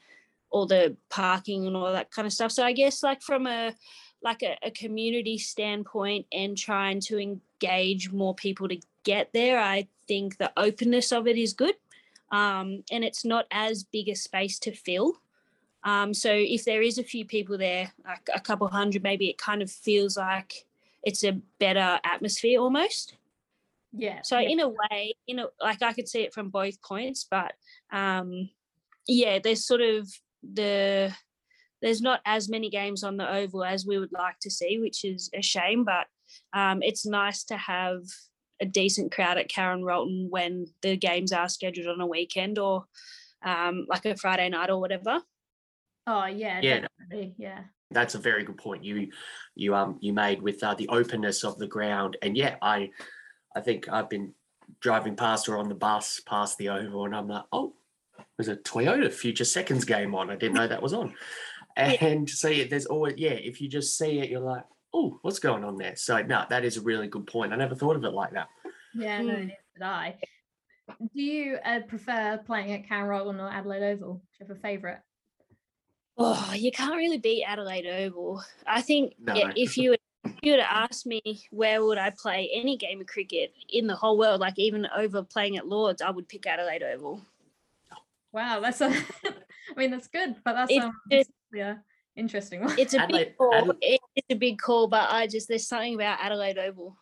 [0.50, 2.52] all the parking and all that kind of stuff.
[2.52, 3.74] So I guess like from a
[4.22, 9.88] like a, a community standpoint and trying to engage more people to get there, I
[10.08, 11.76] think the openness of it is good.
[12.32, 15.16] Um, and it's not as big a space to fill.
[15.84, 19.38] Um, so if there is a few people there, like a couple hundred, maybe it
[19.38, 20.66] kind of feels like
[21.04, 23.16] it's a better atmosphere almost.
[23.94, 24.20] Yeah.
[24.24, 24.50] So yeah.
[24.50, 27.54] in a way, you know, like I could see it from both points, but
[27.92, 28.50] um,
[29.08, 30.08] yeah, there's sort of
[30.44, 31.14] the
[31.82, 35.06] there's not as many games on the oval as we would like to see, which
[35.06, 35.86] is a shame.
[35.86, 36.08] But
[36.54, 38.02] um, it's nice to have
[38.62, 42.86] a decent crowd at Karen Rolton when the games are scheduled on a weekend or
[43.46, 45.22] um, like a Friday night or whatever.
[46.08, 46.82] oh yeah, Yeah.
[46.82, 47.36] definitely.
[47.38, 47.63] Yeah.
[47.92, 49.08] That's a very good point you
[49.56, 52.18] you um you made with uh, the openness of the ground.
[52.22, 52.92] And yeah, I
[53.56, 54.34] I think I've been
[54.80, 57.74] driving past or on the bus past the oval, and I'm like, oh,
[58.38, 60.30] there's a Toyota Future Seconds game on.
[60.30, 61.15] I didn't know that was on.
[61.76, 65.40] And so yeah, there's always yeah, if you just see it, you're like, oh, what's
[65.40, 65.96] going on there?
[65.96, 67.54] So no, that is a really good point.
[67.54, 68.48] I never thought of it like that.
[68.96, 69.40] Yeah, no, Mm.
[69.40, 70.18] neither did I.
[71.14, 74.16] Do you uh, prefer playing at Karen Rolton or Adelaide Oval?
[74.16, 74.98] Do you have a favourite?
[76.18, 78.44] Oh, you can't really beat Adelaide Oval.
[78.68, 79.36] I think No.
[79.36, 82.76] yeah, if you would, if you were to ask me where would I play any
[82.76, 86.28] game of cricket in the whole world, like even over playing at Lords, I would
[86.28, 87.22] pick Adelaide Oval.
[88.34, 88.88] Wow, that's a.
[89.26, 91.78] I mean, that's good, but that's It's um, just- yeah,
[92.16, 92.78] interesting one.
[92.80, 93.54] It's a Adelaide- big call.
[93.54, 96.98] Adela- It- it's a big call, but I just there's something about Adelaide Oval.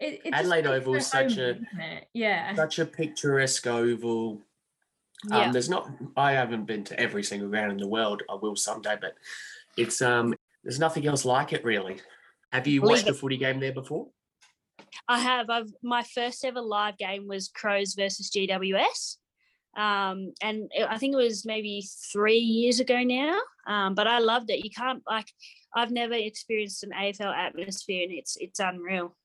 [0.00, 4.42] It, it Adelaide Oval is such homely, a- yeah, Such a picturesque oval.
[5.30, 5.52] Um, Yeah.
[5.52, 8.22] there's not I haven't been to every single ground in the world.
[8.28, 9.14] I will someday, but
[9.76, 12.00] it's um there's nothing else like it really.
[12.52, 14.08] Have you Believe watched a footy game there before?
[15.08, 15.48] I have.
[15.48, 19.16] I've my first ever live game was Crows versus GWS.
[19.76, 23.38] Um, and it- I think it was maybe three years ago now.
[23.66, 24.64] Um, but I loved it.
[24.64, 25.26] You can't like
[25.74, 29.16] I've never experienced an AFL atmosphere and it's it's unreal.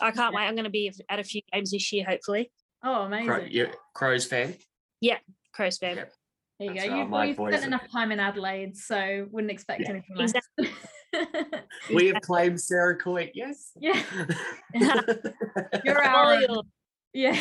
[0.00, 0.40] I can't Yeah.
[0.40, 0.46] wait.
[0.48, 2.50] I'm gonna be at a few games this year, hopefully.
[2.82, 3.26] oh amazing.
[3.28, 4.56] Crow, you Crows fan?
[5.00, 5.18] Yeah,
[5.52, 5.96] Crows fan.
[5.96, 6.12] Yep.
[6.58, 6.90] There you That's go.
[6.92, 7.66] how You've, my well, you've spent are.
[7.66, 9.90] enough time in Adelaide, so wouldn't expect Yeah.
[9.90, 10.32] anything less.
[11.94, 13.72] We have claimed Sarah Coyte, yes.
[13.78, 14.02] yeah,
[15.84, 16.24] you're our.
[16.34, 16.62] All your-
[17.12, 17.38] yeah.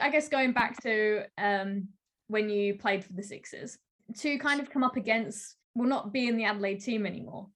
[0.00, 1.88] I guess going back to um,
[2.28, 3.78] when you played for the Sixers,
[4.18, 7.48] to kind of come up against, well, not be in the Adelaide team anymore.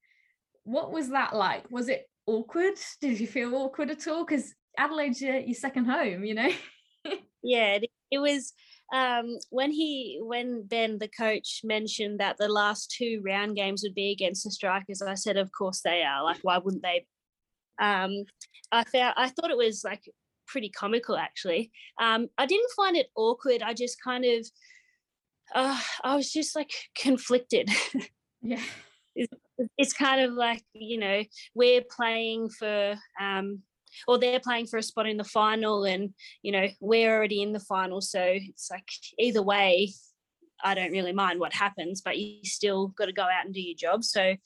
[0.64, 1.70] What was that like?
[1.70, 2.74] Was it awkward?
[3.01, 4.24] Did you feel awkward at all?
[4.24, 6.51] Because Adelaide's your, your second home, you know?
[7.42, 7.79] yeah,
[8.11, 8.53] it, was
[8.92, 13.94] um, when he when Ben the coach mentioned that the last two round games would
[13.94, 16.22] be against the strikers, I said, of course they are.
[16.22, 17.07] Like, why wouldn't they?
[17.81, 18.24] Um,
[18.72, 20.03] I found I thought it was like
[20.48, 21.70] pretty comical actually.
[22.00, 23.62] Um, I didn't find it awkward.
[23.62, 24.46] I just kind of
[25.54, 27.70] uh, I was just like conflicted.
[28.42, 28.61] yeah.
[29.20, 29.32] It's,
[29.76, 33.62] it's kind of like you know we're playing for um,
[34.06, 37.52] or they're playing for a spot in the final and you know we're already in
[37.52, 39.92] the final so it's like either way
[40.62, 43.61] i don't really mind what happens but you still got to go out and do
[43.61, 44.37] your job so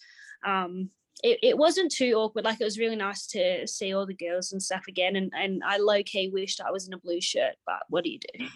[0.46, 0.88] um
[1.22, 4.52] it, it wasn't too awkward like it was really nice to see all the girls
[4.52, 7.80] and stuff again and, and i low-key wished i was in a blue shirt but
[7.88, 8.46] what do you do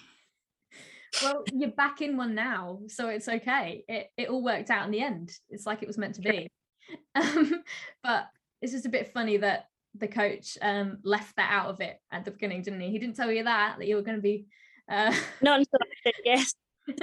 [1.22, 4.90] well you're back in one now so it's okay it, it all worked out in
[4.90, 6.50] the end it's like it was meant to be
[7.14, 7.62] um,
[8.02, 8.28] but
[8.60, 12.24] it's just a bit funny that the coach um, left that out of it at
[12.24, 12.90] the beginning, didn't he?
[12.90, 14.46] He didn't tell you that that you were going to be.
[14.90, 15.14] Uh...
[15.40, 16.54] Not until I said yes.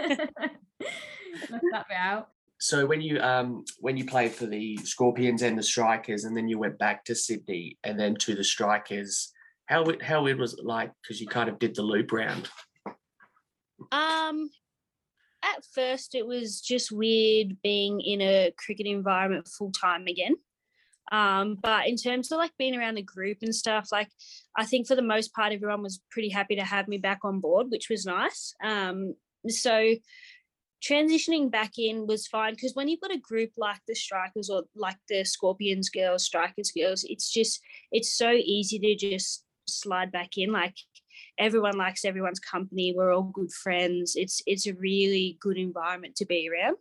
[1.49, 2.29] left that bit out.
[2.63, 6.47] So when you um when you played for the Scorpions and the Strikers, and then
[6.47, 9.33] you went back to Sydney and then to the Strikers,
[9.65, 10.89] how how weird was it like?
[11.01, 12.47] Because you kind of did the loop round.
[13.91, 14.49] Um,
[15.43, 20.35] at first it was just weird being in a cricket environment full time again.
[21.11, 24.07] Um, but in terms of like being around the group and stuff, like
[24.57, 27.41] I think for the most part, everyone was pretty happy to have me back on
[27.41, 28.55] board, which was nice.
[28.63, 29.15] Um,
[29.49, 29.95] so
[30.83, 34.63] transitioning back in was fine because when you've got a group like the strikers or
[34.75, 40.31] like the scorpions girls strikers girls it's just it's so easy to just slide back
[40.37, 40.75] in like
[41.37, 46.25] everyone likes everyone's company we're all good friends it's it's a really good environment to
[46.25, 46.75] be around.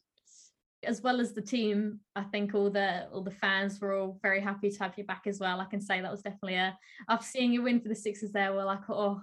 [0.85, 4.41] As well as the team i think all the all the fans were all very
[4.41, 6.77] happy to have you back as well i can say that was definitely a
[7.09, 9.21] after seeing you win for the sixers there we're like oh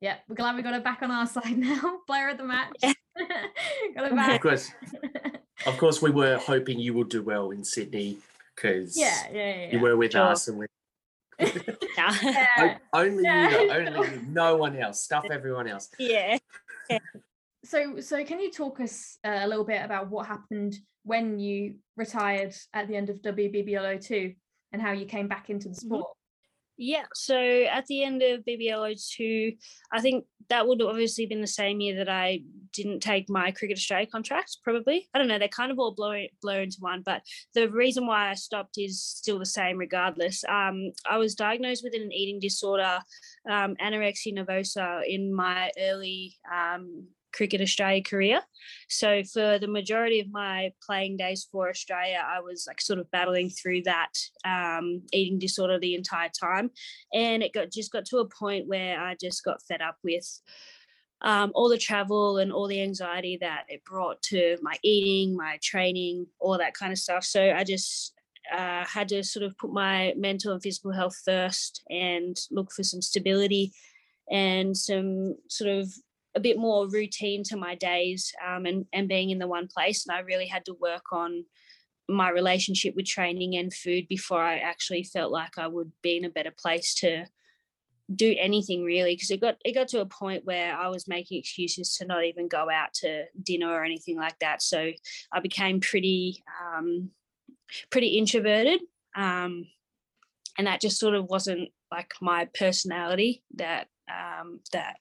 [0.00, 2.72] yeah we're glad we got it back on our side now player of the match.
[2.80, 2.96] Back
[3.96, 4.70] of course
[5.66, 8.18] of course we were hoping you would do well in sydney
[8.54, 10.22] because yeah, yeah, yeah, you were with sure.
[10.22, 10.66] us and we
[11.38, 12.78] yeah.
[12.92, 13.50] only Yeah.
[13.60, 15.02] you, know, only you, no one else.
[15.02, 15.88] Stuff everyone else.
[15.98, 16.36] yeah
[17.64, 21.76] so so can you talk us uh, a little bit about what happened when you
[21.96, 24.34] retired at the end of WBBL02
[24.72, 25.80] and how you came back into the Mhm.
[25.80, 26.10] sport
[26.84, 29.52] Yeah, so at the end of BBLO two,
[29.92, 32.40] I think that would have obviously been the same year that I
[32.72, 34.56] didn't take my Cricket Australia contract.
[34.64, 35.38] Probably, I don't know.
[35.38, 37.22] They kind of all blur blur into one, but
[37.54, 40.42] the reason why I stopped is still the same, regardless.
[40.48, 42.98] Um, I was diagnosed with an eating disorder,
[43.48, 48.40] um, anorexia nervosa, in my early um, Cricket Australia career.
[48.88, 53.10] So for the majority of my playing days for Australia, I was like sort of
[53.10, 54.12] battling through that
[54.44, 56.70] um, eating disorder the entire time,
[57.12, 60.40] and it got just got to a point where I just got fed up with
[61.22, 65.58] um, all the travel and all the anxiety that it brought to my eating, my
[65.62, 67.24] training, all that kind of stuff.
[67.24, 68.14] So I just
[68.52, 72.82] uh, had to sort of put my mental and physical health first and look for
[72.82, 73.72] some stability
[74.30, 75.92] and some sort of
[76.34, 80.06] a bit more routine to my days um, and, and being in the one place.
[80.06, 81.44] And I really had to work on
[82.08, 86.24] my relationship with training and food before I actually felt like I would be in
[86.24, 87.26] a better place to
[88.14, 91.38] do anything really because it got it got to a point where I was making
[91.38, 94.62] excuses to not even go out to dinner or anything like that.
[94.62, 94.90] So
[95.32, 97.10] I became pretty um,
[97.90, 98.80] pretty introverted,
[99.16, 99.66] um,
[100.58, 103.44] and that just sort of wasn't like my personality.
[103.54, 104.96] That um, that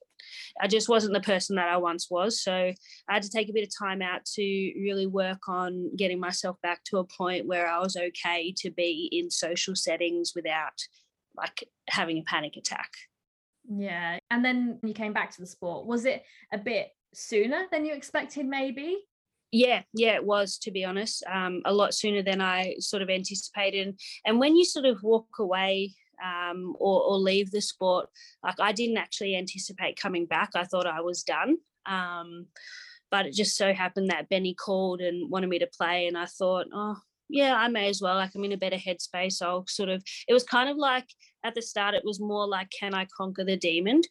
[0.60, 2.41] I just wasn't the person that I once was.
[2.41, 6.20] So I had to take a bit of time out to really work on getting
[6.20, 10.74] myself back to a point where I was okay to be in social settings without
[11.36, 12.89] like having a panic attack.
[13.70, 17.86] yeah and then you came back to the sport was it a bit sooner than
[17.86, 18.98] you expected maybe
[19.52, 23.10] Yeah, yeah, it was to be honest, um, a lot sooner than I sort of
[23.10, 24.00] anticipated.
[24.26, 28.10] And when you sort of walk away um, or, or leave the sport,
[28.43, 30.51] like I didn't actually anticipate coming back.
[30.55, 31.57] I thought I was done.
[31.86, 32.47] Um,
[33.10, 36.25] but it just so happened that Benny called and wanted me to play, and I
[36.25, 38.15] thought, oh, yeah, I may as well.
[38.15, 39.41] Like I'm in a better headspace.
[39.41, 40.03] I'll sort of.
[40.27, 41.07] It was kind of like
[41.43, 44.01] at the start, it was more like, can I conquer the demon?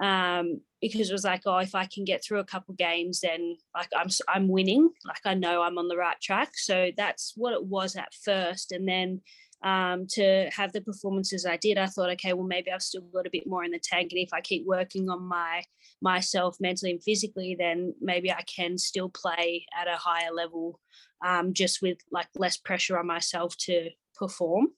[0.00, 3.56] um, because it was like, oh, if I can get through a couple games, then
[3.74, 4.90] like I'm I'm winning.
[5.04, 6.50] Like I know I'm on the right track.
[6.54, 9.20] So that's what it was at first, and then
[9.62, 13.26] um, to have the performances I did, I thought, okay, well, maybe I've still got
[13.26, 14.12] a bit more in the tank.
[14.12, 15.64] And if I keep working on my
[16.00, 20.80] myself mentally and physically, then maybe I can still play at a higher level,
[21.24, 24.68] um, just with like less pressure on myself to perform.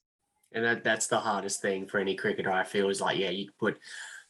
[0.52, 3.50] And that, that's the hardest thing for any cricketer, I feel, is like, yeah, you
[3.58, 3.78] put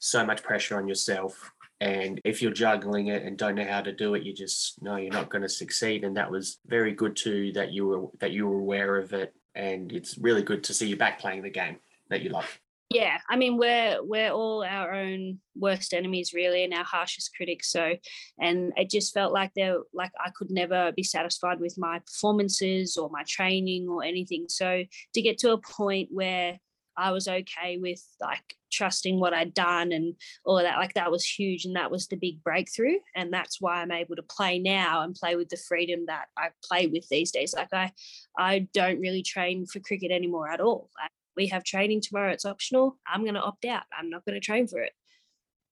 [0.01, 1.51] so much pressure on yourself.
[1.81, 4.97] And if you're juggling it and don't know how to do it, you just know
[4.97, 6.05] you're not going to succeed.
[6.05, 9.33] And that was very good too that you were that you were aware of it.
[9.55, 11.77] And it's really good to see you back playing the game
[12.09, 12.61] that you love.
[12.91, 17.71] Yeah, I mean we're we're all our own worst enemies really and our harshest critics.
[17.71, 17.95] So
[18.41, 22.97] and it just felt like there like I could never be satisfied with my performances
[22.97, 24.47] or my training or anything.
[24.49, 24.83] So
[25.15, 26.59] to get to a point where
[27.01, 30.77] I was okay with like trusting what I'd done and all that.
[30.77, 31.65] Like that was huge.
[31.65, 32.99] And that was the big breakthrough.
[33.17, 36.49] And that's why I'm able to play now and play with the freedom that I
[36.63, 37.55] play with these days.
[37.55, 37.93] Like I
[38.39, 40.91] I don't really train for cricket anymore at all.
[41.01, 42.99] Like we have training tomorrow, it's optional.
[43.07, 43.85] I'm gonna opt out.
[43.99, 44.93] I'm not gonna train for it.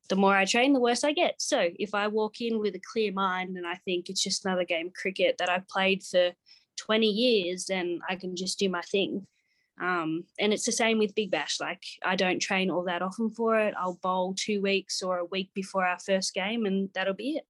[0.09, 1.35] The more I train, the worse I get.
[1.43, 4.65] So if I walk in with a clear mind and I think it's just another
[4.65, 6.31] game cricket that I've played for
[6.79, 9.27] 20 years, then I can just do my thing
[9.81, 11.61] um, and it's the same with Big Bash.
[11.61, 13.75] Like I don't train all that often for it.
[13.79, 17.47] I'll bowl two weeks or a week before our first game, and that'll be it.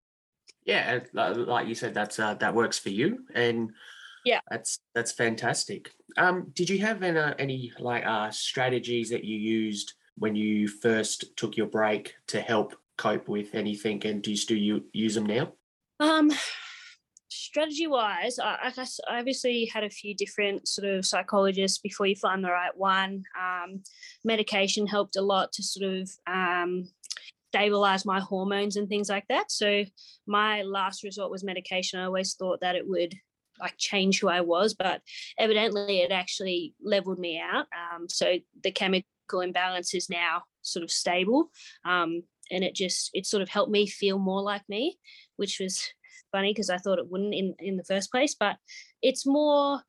[0.65, 3.71] Yeah, like you said, that's uh, that works for you, and
[4.25, 5.91] yeah, that's that's fantastic.
[6.17, 11.37] Um, did you have any, any like uh, strategies that you used when you first
[11.37, 15.53] took your break to help cope with anything, and do you still use them now?
[16.01, 16.31] Um,
[17.59, 18.73] strategy wise, I,
[19.09, 23.25] I, obviously had a few different sort of psychologists before you find the right one.
[23.37, 23.83] Um,
[24.25, 26.89] medication helped a lot to sort of um,
[27.49, 29.51] stabilize my hormones and things like that.
[29.51, 29.85] So
[30.25, 31.99] my last resort was medication.
[31.99, 33.17] I always thought that it would
[33.59, 35.03] like change who I was, but
[35.37, 37.67] evidently it actually leveled me out.
[37.75, 41.51] Um, so the chemical imbalance is now sort of stable.
[41.85, 44.97] Um, and it just it sort of helped me feel more like me,
[45.37, 45.93] which was
[46.33, 48.37] funny because I thought it wouldn't in in the first place.
[48.39, 48.57] But
[49.03, 49.81] it's more.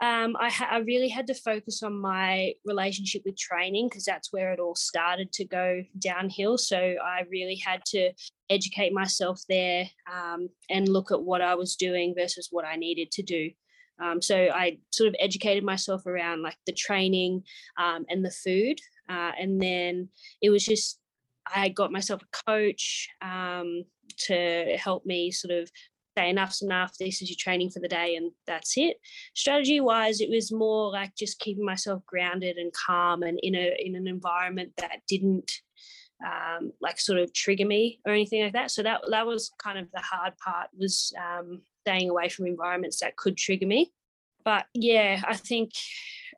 [0.00, 4.32] Um, I, ha- I really had to focus on my relationship with training because that's
[4.32, 6.56] where it all started to go downhill.
[6.56, 8.12] So I really had to
[8.48, 13.10] educate myself there um, and look at what I was doing versus what I needed
[13.10, 13.50] to do.
[14.00, 17.42] Um, so I sort of educated myself around like the training
[17.76, 18.78] um, and the food.
[19.08, 21.00] Uh, and then it was just,
[21.52, 23.08] I got myself a coach.
[23.20, 23.82] Um,
[24.16, 25.70] to help me sort of
[26.18, 28.96] say enough's enough this is your training for the day and that's it.
[29.34, 33.76] Strategy wise it was more like just keeping myself grounded and calm and in a
[33.78, 35.50] in an environment that didn't
[36.26, 38.72] um, like sort of trigger me or anything like that.
[38.72, 43.00] So that that was kind of the hard part was um, staying away from environments
[43.00, 43.92] that could trigger me.
[44.44, 45.72] But yeah i think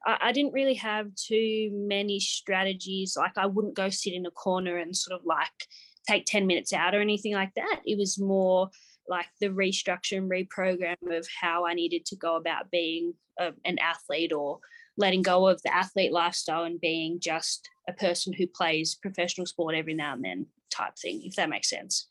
[0.04, 3.16] I, I didn't really have too many strategies.
[3.16, 5.68] Like i wouldn't go sit in a corner and sort of like
[6.10, 7.80] take 10 minutes out or anything like that.
[7.86, 8.70] It was more
[9.08, 13.78] like the restructure and reprogram of how I needed to go about being a, an
[13.78, 14.60] athlete or
[14.96, 19.74] letting go of the athlete lifestyle and being just a person who plays professional sport
[19.74, 22.08] every now and then type thing, if that makes sense.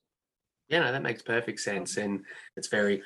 [0.68, 1.98] Yeah, no, that makes perfect sense.
[1.98, 2.22] And
[2.56, 3.02] it's very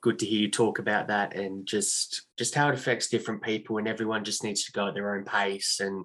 [0.00, 3.78] good to hear you talk about that and just just how it affects different people
[3.78, 6.04] and everyone just needs to go at their own pace and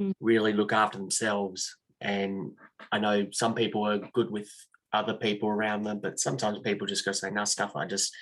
[0.00, 0.12] mm.
[0.20, 2.52] really look after themselves and
[2.90, 4.48] I know some people are good with
[4.92, 8.14] other people around them, but sometimes people just go say, no, stuff, I just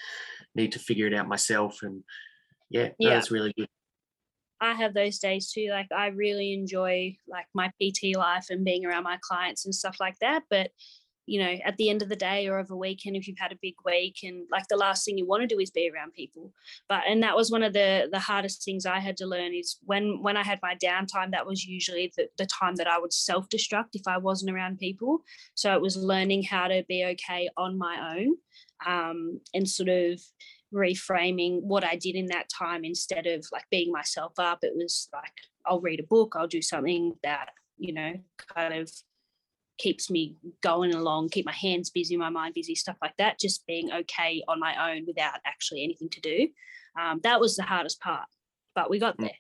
[0.55, 1.81] need to figure it out myself.
[1.83, 2.05] And
[2.69, 3.11] yeah, yeah.
[3.11, 3.69] that's really good.
[4.61, 5.69] I have those days too.
[5.71, 9.97] Like I really enjoy like my PT life and being around my clients and stuff
[9.99, 10.43] like that.
[10.51, 10.71] But
[11.31, 13.53] you know, at the end of the day or of a weekend, if you've had
[13.53, 16.13] a big week and like the last thing you want to do is be around
[16.13, 16.53] people.
[16.89, 19.79] But and that was one of the the hardest things I had to learn is
[19.85, 23.13] when when I had my downtime, that was usually the, the time that I would
[23.13, 25.21] self-destruct if I wasn't around people.
[25.55, 28.35] So it was learning how to be okay on my own
[28.85, 30.21] um, and sort of
[30.75, 34.59] reframing what I did in that time instead of like beating myself up.
[34.63, 38.15] It was like I'll read a book, I'll do something that, you know,
[38.53, 38.91] kind of
[39.81, 43.41] keeps me going along, keep my hands busy, my mind busy, stuff like that.
[43.41, 46.49] Just being okay on my own without actually anything to do.
[47.01, 48.27] Um, that was the hardest part,
[48.75, 49.23] but we got mm.
[49.23, 49.39] there.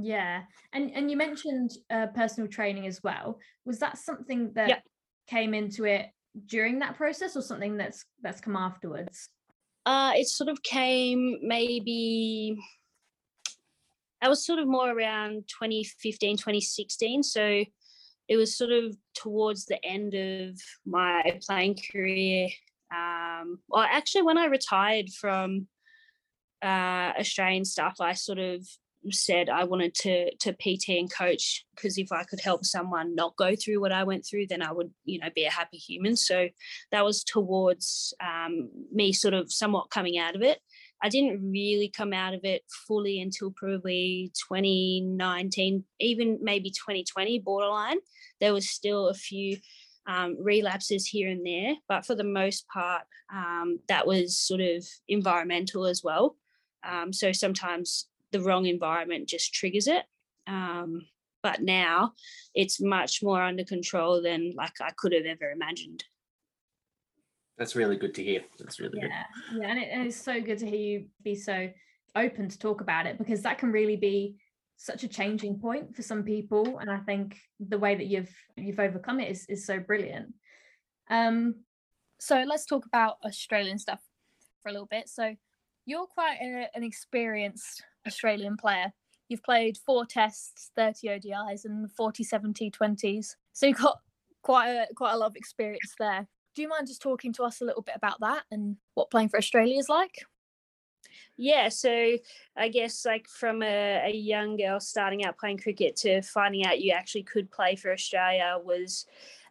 [0.00, 0.42] Yeah,
[0.72, 3.38] and and you mentioned uh, personal training as well.
[3.64, 4.82] Was that something that yep.
[5.28, 6.06] came into it
[6.46, 9.28] during that process, or something that's that's come afterwards?
[9.84, 12.56] Uh, it sort of came maybe
[14.20, 17.22] I was sort of more around 2015, 2016.
[17.22, 17.64] So
[18.28, 22.48] it was sort of towards the end of my playing career.
[22.94, 25.66] Um, well, actually, when I retired from
[26.62, 28.66] uh, Australian stuff, I sort of
[29.10, 33.36] said I wanted to to PT and coach because if I could help someone not
[33.36, 36.16] go through what I went through, then I would, you know, be a happy human.
[36.16, 36.48] So
[36.90, 40.58] that was towards um, me sort of somewhat coming out of it.
[41.02, 47.98] I didn't really come out of it fully until probably 2019, even maybe 2020 borderline.
[48.40, 49.58] There was still a few
[50.06, 54.84] um, relapses here and there, but for the most part, um, that was sort of
[55.06, 56.36] environmental as well.
[56.82, 60.04] Um, so sometimes the wrong environment just triggers it.
[60.46, 61.02] Um,
[61.42, 62.14] but now
[62.54, 66.04] it's much more under control than like I could have ever imagined.
[67.58, 68.42] That's really good to hear.
[68.58, 69.10] That's really good.
[69.10, 69.24] Yeah,
[69.60, 71.68] yeah, and, it, and it's so good to hear you be so
[72.16, 74.36] open to talk about it because that can really be
[74.76, 78.78] such a changing point for some people and i think the way that you've you've
[78.78, 80.32] overcome it is, is so brilliant.
[81.10, 81.56] Um
[82.20, 84.00] so let's talk about australian stuff
[84.62, 85.08] for a little bit.
[85.08, 85.34] So
[85.84, 88.92] you're quite a, an experienced australian player.
[89.28, 93.98] You've played four tests 30 odis and 47 t20s so you've got
[94.42, 96.28] quite a quite a lot of experience there
[96.58, 99.28] do you mind just talking to us a little bit about that and what playing
[99.28, 100.24] for australia is like?
[101.36, 102.16] Yeah so
[102.56, 106.80] i guess like from a, a, young girl starting out playing cricket to finding out
[106.80, 109.06] you actually could play for australia was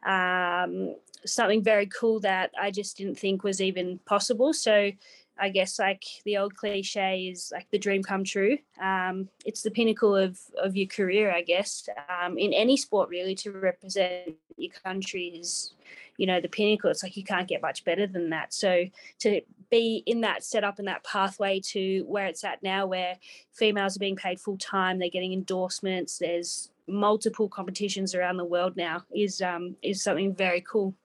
[0.05, 0.95] um,
[1.25, 4.51] something very cool that i just didn't think was even possible.
[4.51, 4.91] So
[5.39, 8.57] i guess like the old cliche is like the dream come true.
[8.81, 11.87] Um, it's the pinnacle of, of your career i guess.
[12.09, 15.73] Um, in any sport really to represent your country is
[16.17, 18.53] you know the pinnacle it's like you can't get much better than that.
[18.53, 18.85] So
[19.19, 23.17] to be in that setup and that pathway to where it's at now where
[23.53, 28.77] females are being paid full time they're getting endorsements there's multiple competitions around the world
[28.77, 30.95] now is um is something very cool.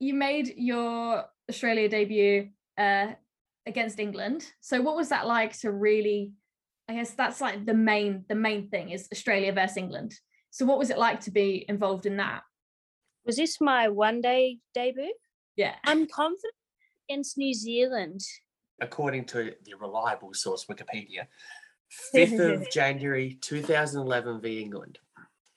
[0.00, 3.08] You made your australia debut uh
[3.66, 4.52] against england.
[4.60, 6.32] So what was that like to really
[6.88, 10.14] i guess that's like the main the main thing is australia versus england.
[10.50, 12.42] So what was it like to be involved in that
[13.26, 15.12] was this my one day debut
[15.56, 16.54] yeah i'm confident
[17.08, 18.20] against New Zealand?
[18.80, 21.26] According to the reliable source Wikipedia,
[22.14, 24.98] 5th of January 2011 v England.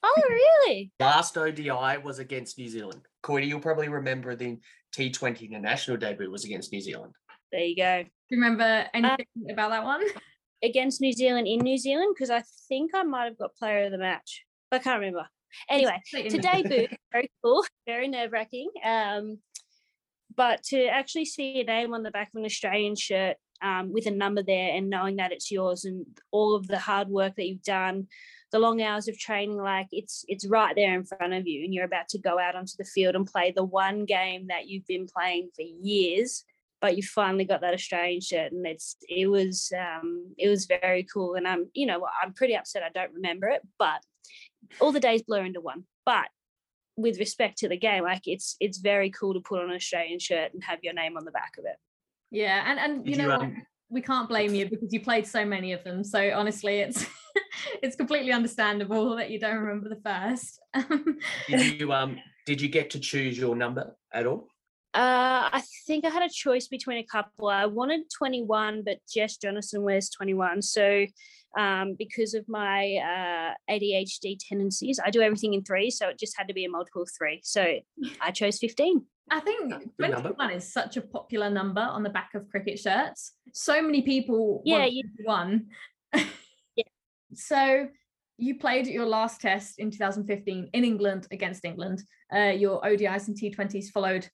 [0.02, 0.90] Oh, really?
[0.98, 3.02] Last ODI was against New Zealand.
[3.22, 4.58] Cordy, you'll probably remember the
[4.96, 7.12] T20 international debut was against New Zealand.
[7.52, 8.02] There you go.
[8.02, 10.02] Do you remember anything uh, about that one?
[10.62, 13.92] Against New Zealand in New Zealand, because I think I might have got player of
[13.92, 14.44] the match.
[14.72, 15.26] I can't remember.
[15.68, 18.70] Anyway, to debut, very cool, very nerve wracking.
[18.84, 19.38] Um,
[20.36, 24.06] but to actually see a name on the back of an Australian shirt um, with
[24.06, 27.46] a number there and knowing that it's yours and all of the hard work that
[27.46, 28.06] you've done,
[28.52, 31.72] the long hours of training, like it's it's right there in front of you, and
[31.72, 34.86] you're about to go out onto the field and play the one game that you've
[34.86, 36.44] been playing for years.
[36.80, 41.04] But you finally got that Australian shirt, and it's it was um, it was very
[41.04, 41.34] cool.
[41.34, 44.02] And I'm you know I'm pretty upset I don't remember it, but
[44.80, 45.84] all the days blur into one.
[46.04, 46.28] But
[46.96, 50.18] with respect to the game, like it's it's very cool to put on an Australian
[50.18, 51.76] shirt and have your name on the back of it.
[52.30, 53.66] Yeah, and and you Did know you, um...
[53.88, 56.04] we can't blame you because you played so many of them.
[56.04, 57.06] So honestly, it's
[57.82, 60.60] it's completely understandable that you don't remember the first.
[61.48, 64.48] did you um did you get to choose your number at all?
[64.92, 67.46] Uh, I think I had a choice between a couple.
[67.46, 70.62] I wanted 21, but Jess Jonassen wears 21.
[70.62, 71.06] So
[71.58, 75.00] um, because of my uh, ADHD tendencies.
[75.04, 77.40] I do everything in three, so it just had to be a multiple of three.
[77.42, 77.74] So
[78.20, 79.04] I chose 15.
[79.32, 83.32] I think 21 is such a popular number on the back of cricket shirts.
[83.52, 85.66] So many people yeah, you, one.
[86.14, 86.84] yeah.
[87.34, 87.88] So
[88.38, 92.02] you played your last test in 2015 in England against England.
[92.34, 94.28] Uh, your ODIs and T20s followed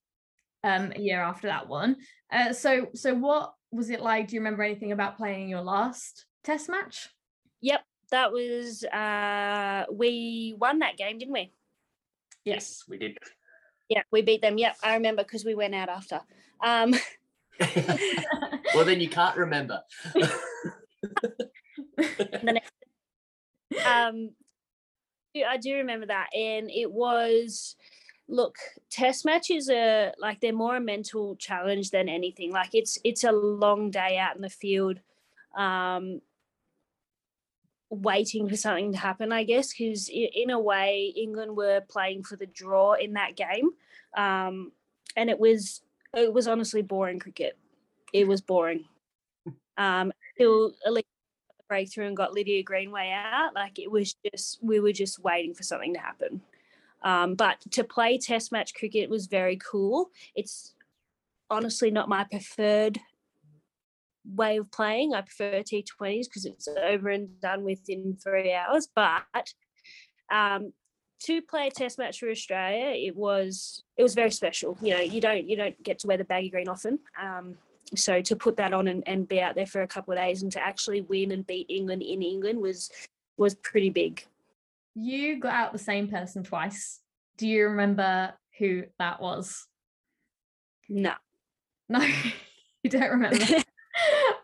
[0.64, 1.96] um, a year after that one.
[2.32, 4.28] Uh, so, so what was it like?
[4.28, 7.10] Do you remember anything about playing your last test match?
[7.60, 7.82] Yep,
[8.12, 11.52] that was uh we won that game, didn't we?
[12.44, 13.18] Yes, we did.
[13.88, 14.56] Yeah, we beat them.
[14.56, 16.20] Yep, I remember because we went out after.
[16.64, 16.94] Um
[18.74, 19.82] well then you can't remember.
[23.86, 24.30] um
[25.46, 27.76] I do remember that and it was
[28.28, 28.56] look
[28.90, 33.30] test matches are like they're more a mental challenge than anything like it's it's a
[33.30, 34.98] long day out in the field
[35.56, 36.20] um
[37.90, 42.36] waiting for something to happen, I guess, because in a way, England were playing for
[42.36, 43.70] the draw in that game,
[44.16, 44.72] um,
[45.16, 45.82] and it was
[46.14, 47.56] it was honestly boring cricket.
[48.12, 48.84] It was boring.
[49.78, 50.72] Um, until
[51.68, 55.62] breakthrough and got Lydia Greenway out, like it was just we were just waiting for
[55.62, 56.40] something to happen.
[57.02, 60.10] Um, but to play Test match cricket was very cool.
[60.34, 60.74] It's
[61.50, 62.98] honestly not my preferred
[64.34, 65.14] way of playing.
[65.14, 68.88] I prefer T20s because it's over and done within three hours.
[68.94, 69.22] But
[70.32, 70.72] um,
[71.24, 74.76] to play a test match for Australia, it was it was very special.
[74.80, 76.98] You know, you don't you don't get to wear the baggy green often.
[77.20, 77.56] Um,
[77.94, 80.42] so to put that on and, and be out there for a couple of days
[80.42, 82.90] and to actually win and beat England in England was
[83.36, 84.24] was pretty big.
[84.94, 87.00] You got out the same person twice.
[87.36, 89.66] Do you remember who that was?
[90.88, 91.12] No.
[91.88, 92.00] No,
[92.82, 93.44] you don't remember.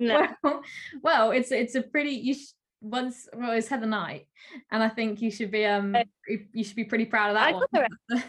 [0.03, 0.26] No.
[0.42, 0.62] Well,
[1.03, 4.26] well, it's it's a pretty you sh- once well it's Heather Knight,
[4.70, 5.96] and I think you should be um
[6.26, 7.64] you- you should be pretty proud of that I one.
[7.72, 8.24] got her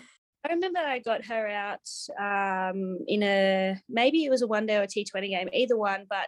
[0.45, 1.87] I remember I got her out
[2.19, 6.05] um, in a maybe it was a one day or a T20 game, either one,
[6.09, 6.27] but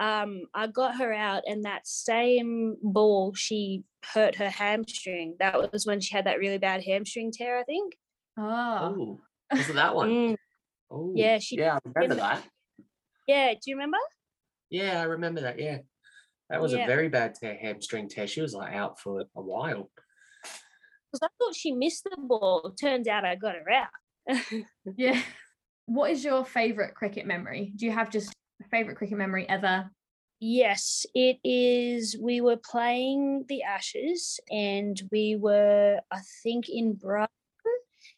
[0.00, 3.84] um, I got her out and that same ball she
[4.14, 5.36] hurt her hamstring.
[5.40, 7.98] That was when she had that really bad hamstring tear, I think.
[8.38, 9.20] Oh, Oh,
[9.54, 10.08] was it that one?
[10.08, 10.36] Mm,
[10.90, 12.42] Oh, Yeah, she- Yeah, I remember that.
[13.28, 13.98] Yeah, do you remember?
[14.70, 15.58] Yeah, I remember that.
[15.58, 15.78] Yeah,
[16.48, 16.84] that was Yeah.
[16.84, 18.26] a very bad tear, hamstring tear.
[18.26, 19.90] She was like out for a while.
[21.12, 22.72] Because I thought she missed the ball.
[22.80, 23.88] Turns out I got her out.
[24.96, 25.20] yeah.
[25.86, 27.72] What is your favorite cricket memory?
[27.74, 29.90] Do you have just a favorite cricket memory ever?
[30.38, 32.16] Yes, it is.
[32.18, 37.28] We were playing the Ashes and we were, I think, in Brighton.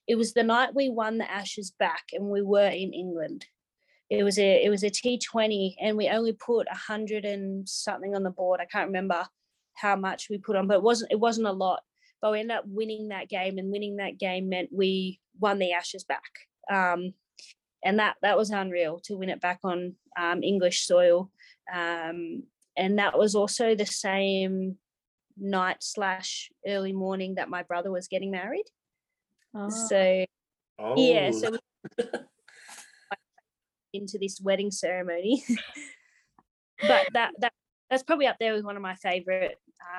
[0.07, 3.47] It was the night we won the Ashes back and we were in England.
[4.13, 8.15] It was a it was a T20 and we only put a hundred and something
[8.15, 8.61] on the board.
[8.61, 9.27] I can't remember
[9.75, 11.81] how much we put on, but it wasn't it wasn't a lot.
[12.21, 15.73] But we ended up winning that game and winning that game meant we won the
[15.73, 16.23] Ashes back.
[16.71, 17.15] Um,
[17.85, 21.31] and that that was unreal to win it back on um, English soil
[21.73, 22.43] um,
[22.77, 24.77] and that was also the same
[25.39, 28.67] night slash early morning that my brother was getting married
[29.55, 30.25] Oh, so
[30.79, 31.59] Oh, yeah so we
[33.93, 35.45] into this wedding ceremony
[36.80, 37.53] but that that
[37.90, 39.59] that's probably up there with one of my favorite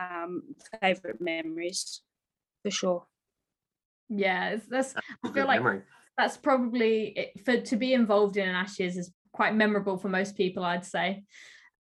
[0.09, 0.43] um
[0.81, 2.01] favorite memories
[2.63, 3.05] for sure
[4.09, 5.81] yeah, that's that's a I feel like memory.
[6.17, 10.35] that's probably it- for to be involved in an Ashes is quite memorable for most
[10.37, 11.23] people, I'd say.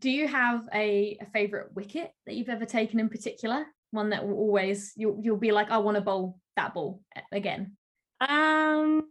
[0.01, 3.67] Do you have a, a favorite wicket that you've ever taken in particular?
[3.91, 7.01] One that will always you'll you'll be like, I want to bowl that ball
[7.33, 7.77] again.
[8.21, 9.03] um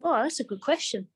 [0.00, 1.08] well that's a good question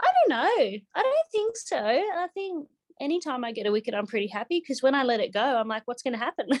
[0.00, 2.68] i don't know i don't think so i think
[3.00, 5.68] anytime i get a wicket i'm pretty happy because when i let it go i'm
[5.68, 6.48] like what's going to happen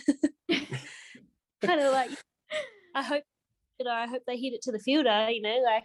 [1.62, 2.10] kind of like
[2.94, 3.22] I hope
[3.78, 5.84] you know, I hope they hit it to the fielder, you know, like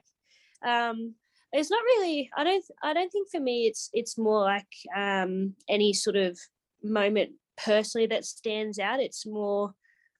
[0.65, 1.15] um
[1.51, 5.55] it's not really I don't I don't think for me it's it's more like um
[5.69, 6.39] any sort of
[6.83, 8.99] moment personally that stands out.
[8.99, 9.73] It's more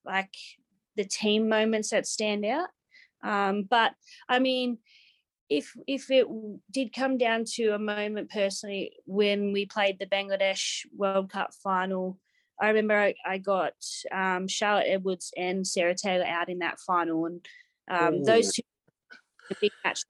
[0.05, 0.33] like
[0.95, 2.69] the team moments that stand out.
[3.23, 3.93] Um but
[4.29, 4.77] I mean
[5.49, 6.27] if if it
[6.71, 12.17] did come down to a moment personally when we played the Bangladesh World Cup final
[12.61, 13.73] I remember I, I got
[14.11, 17.45] um, Charlotte Edwards and Sarah Taylor out in that final, and
[17.89, 18.61] um, those two,
[19.49, 20.03] the big match,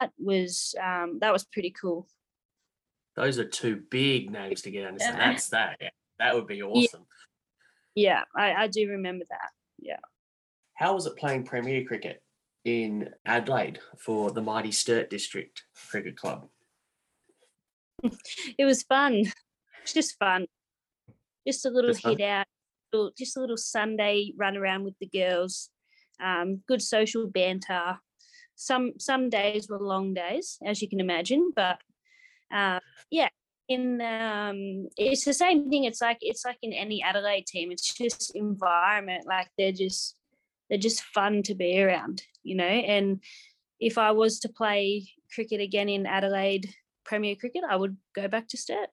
[0.00, 2.08] that was um, that was pretty cool.
[3.14, 5.02] Those are two big names to get under.
[5.02, 5.16] Yeah.
[5.16, 5.76] that's that.
[5.80, 7.06] Yeah, that would be awesome.
[7.94, 9.50] Yeah, I, I do remember that.
[9.78, 10.00] Yeah.
[10.74, 12.22] How was it playing Premier Cricket
[12.66, 16.48] in Adelaide for the mighty Sturt District Cricket Club?
[18.58, 19.22] It was fun.
[19.82, 20.46] It's just fun.
[21.46, 22.46] Just a little hit out,
[23.16, 25.70] just a little Sunday run around with the girls.
[26.22, 27.98] Um, good social banter.
[28.56, 31.78] Some some days were long days, as you can imagine, but
[32.52, 33.28] uh, yeah,
[33.68, 35.84] in um, it's the same thing.
[35.84, 37.70] It's like it's like in any Adelaide team.
[37.70, 39.24] It's just environment.
[39.26, 40.16] Like they're just
[40.68, 42.64] they're just fun to be around, you know.
[42.64, 43.22] And
[43.80, 46.68] if I was to play cricket again in Adelaide
[47.04, 48.88] Premier Cricket, I would go back to Sturt.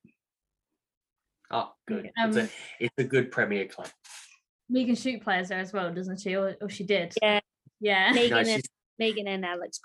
[1.51, 2.11] Oh, good.
[2.15, 2.49] it's, Um, a,
[2.79, 3.89] it's a good Premier club.
[4.69, 6.35] Megan Schutt plays there as well, doesn't she?
[6.35, 7.13] Or, or she did.
[7.21, 7.39] Yeah.
[7.79, 8.11] Yeah.
[8.13, 8.63] Megan No, and
[8.97, 9.79] Megan and Alex.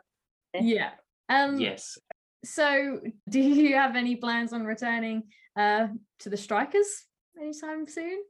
[0.54, 0.90] Yeah.
[1.28, 1.98] Um yes.
[2.44, 5.24] so do you have any plans on returning
[5.58, 5.88] uh
[6.20, 7.04] to the strikers
[7.38, 8.22] anytime soon?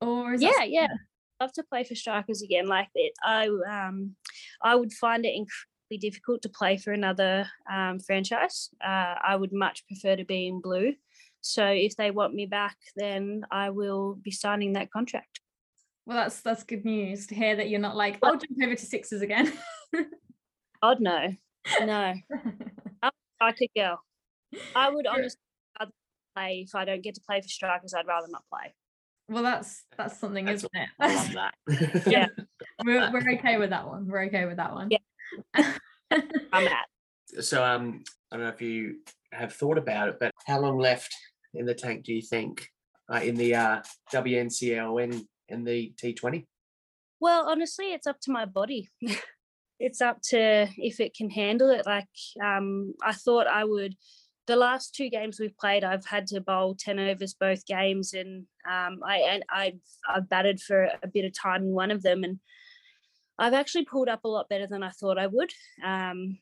[0.00, 0.86] Or is that Yeah, something yeah.
[0.88, 0.98] that-
[1.40, 2.66] Love to play for strikers again.
[2.66, 4.14] Like it, I um,
[4.62, 8.70] I would find it incredibly difficult to play for another um, franchise.
[8.84, 10.94] Uh, I would much prefer to be in blue.
[11.40, 15.40] So if they want me back, then I will be signing that contract.
[16.06, 18.86] Well, that's that's good news to hear that you're not like, I'll jump over to
[18.86, 19.52] sixes again.
[20.82, 21.28] God no,
[21.80, 22.14] no.
[23.40, 23.96] I could go.
[24.74, 25.40] I would honestly
[25.78, 25.92] rather
[26.34, 27.94] play if I don't get to play for strikers.
[27.94, 28.74] I'd rather not play.
[29.28, 30.88] Well, that's that's something, That's isn't it?
[31.00, 32.06] I love that.
[32.06, 32.26] Yeah.
[32.84, 34.06] we're we're okay with that one.
[34.06, 34.90] We're okay with that one.
[34.90, 34.98] Yeah.
[36.52, 36.86] I'm at.
[37.40, 38.96] So um, I don't know if you
[39.32, 41.14] have thought about it, but how long left
[41.54, 42.68] in the tank do you think
[43.12, 46.46] uh, in the uh, WNCL and in the T20?
[47.20, 48.90] Well, honestly, it's up to my body.
[49.80, 51.86] it's up to if it can handle it.
[51.86, 52.08] Like
[52.42, 53.94] um, I thought I would.
[54.46, 58.46] The last two games we've played, I've had to bowl ten overs both games, and
[58.70, 62.24] um, I and I've I've batted for a bit of time in one of them,
[62.24, 62.38] and
[63.38, 65.50] I've actually pulled up a lot better than I thought I would.
[65.84, 66.38] Um,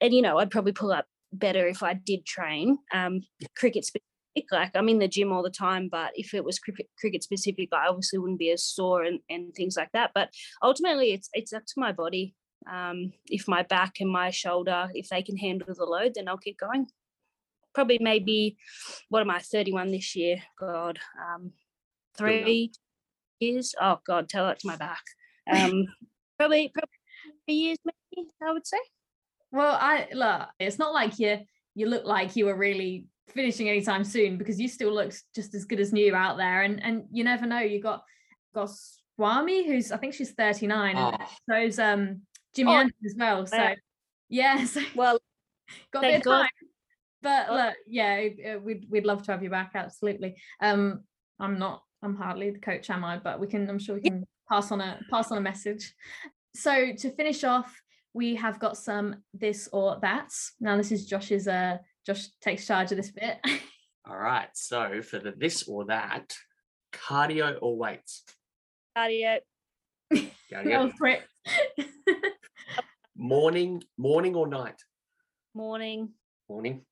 [0.00, 3.20] and you know, I'd probably pull up better if I did train um,
[3.56, 4.04] cricket specific.
[4.50, 7.68] Like I'm in the gym all the time, but if it was cricket, cricket specific,
[7.72, 10.10] I obviously wouldn't be as sore and, and things like that.
[10.14, 10.30] But
[10.62, 12.34] ultimately, it's it's up to my body.
[12.70, 16.38] Um, if my back and my shoulder, if they can handle the load, then I'll
[16.38, 16.86] keep going.
[17.74, 18.56] Probably maybe,
[19.08, 19.40] what am I?
[19.40, 20.36] 31 this year.
[20.58, 21.52] God, um,
[22.16, 22.72] three
[23.40, 23.74] years.
[23.80, 25.02] Oh God, tell that to my back.
[25.50, 25.86] Um,
[26.38, 26.88] probably probably
[27.46, 28.78] three years, maybe I would say.
[29.52, 31.38] Well, I look, it's not like you
[31.74, 35.64] you look like you were really finishing anytime soon because you still look just as
[35.64, 36.62] good as new out there.
[36.62, 38.04] And and you never know, you got
[38.54, 42.22] Goswami, who's I think she's 39, and Oh, those um
[42.54, 43.46] Jimmy Oh, Anderson as well.
[43.46, 43.74] So yeah.
[44.28, 45.18] yeah, so Well,
[45.92, 46.46] got a bit thank of God.
[47.24, 47.46] Time.
[47.48, 50.36] But look, yeah, we'd we'd love to have you back, absolutely.
[50.60, 51.04] Um,
[51.40, 53.18] I'm not, I'm hardly the coach, am I?
[53.18, 55.92] But we can, I'm sure we can pass on a pass on a message.
[56.54, 57.74] So to finish off,
[58.12, 60.52] we have got some this or that's.
[60.60, 61.48] Now this is Josh's.
[61.48, 63.38] Uh, Josh takes charge of this bit.
[64.08, 64.48] all right.
[64.54, 66.34] So for the this or that,
[66.92, 68.22] cardio or weights?
[68.96, 69.38] cardio,
[70.10, 70.84] that Cardio.
[70.84, 71.22] was quick.
[73.16, 74.82] Morning, morning or night?
[75.54, 76.10] morning.
[76.48, 76.84] Morning.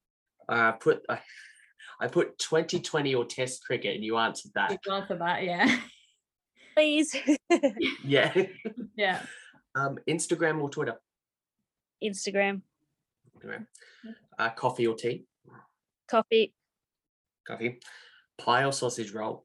[0.48, 1.20] Uh, put I
[2.00, 4.76] I put 2020 or Test cricket, and you answered that.
[4.82, 5.78] Good answer that, yeah,
[6.74, 7.14] Please.
[8.04, 8.34] Yeah.
[8.96, 9.22] yeah.
[9.74, 10.96] um, Instagram or Twitter?
[12.02, 12.62] Instagram,
[13.36, 13.66] Instagram.
[14.38, 15.24] Uh, coffee or tea?
[16.08, 16.52] coffee.
[17.46, 17.80] Coffee.
[18.38, 19.44] Pie or sausage roll?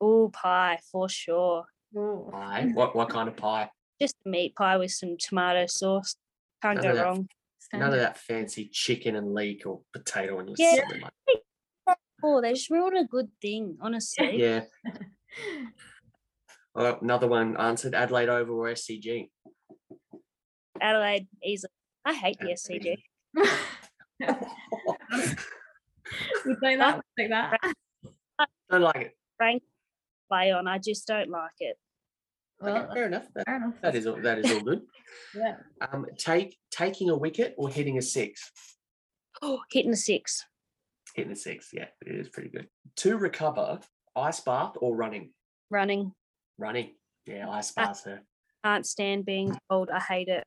[0.00, 1.64] Oh, pie for sure.
[1.96, 2.28] Ooh.
[2.30, 2.70] Pie.
[2.74, 3.70] What what kind of pie?
[4.00, 6.16] Just a meat pie with some tomato sauce.
[6.62, 7.26] Can't None go of that.
[7.72, 7.80] Wrong.
[7.80, 10.76] None of that fancy chicken and leek or potato and Yeah.
[10.76, 11.12] something like
[12.22, 14.40] Oh, they just ruined a good thing, honestly.
[14.40, 14.62] Yeah.
[16.74, 19.30] Well, oh, another one answered Adelaide Oval or SCG.
[20.80, 21.70] Adelaide, easily.
[22.04, 22.96] I hate the SCG.
[26.46, 27.60] we take that, we take that.
[28.70, 29.16] Don't like it.
[29.36, 29.62] Frank
[30.30, 30.66] play on.
[30.66, 31.76] I just don't like it.
[32.62, 33.26] Okay, Well, fair enough.
[33.34, 33.74] That, fair enough.
[33.82, 34.82] that is all, that is all good.
[35.34, 35.56] Yeah.
[35.92, 38.50] Um, take taking a wicket or hitting a six.
[39.40, 40.44] Oh, hitting a six.
[41.14, 42.68] Hitting a six, yeah, it is pretty good.
[42.96, 43.78] To recover,
[44.16, 45.30] ice bath or running.
[45.70, 46.12] Running.
[46.58, 46.94] Running,
[47.26, 48.06] yeah, ice bath.
[48.06, 48.16] uh,
[48.64, 49.90] Can't stand being cold.
[49.90, 50.44] I hate it.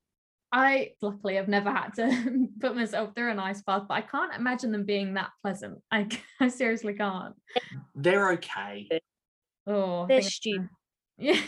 [0.52, 4.34] I luckily have never had to put myself through an ice bath, but I can't
[4.36, 5.80] imagine them being that pleasant.
[5.92, 6.08] I,
[6.40, 7.36] I seriously can't.
[7.96, 8.88] They're okay.
[9.66, 10.70] Oh, I They're stupid.
[11.18, 11.40] Yeah,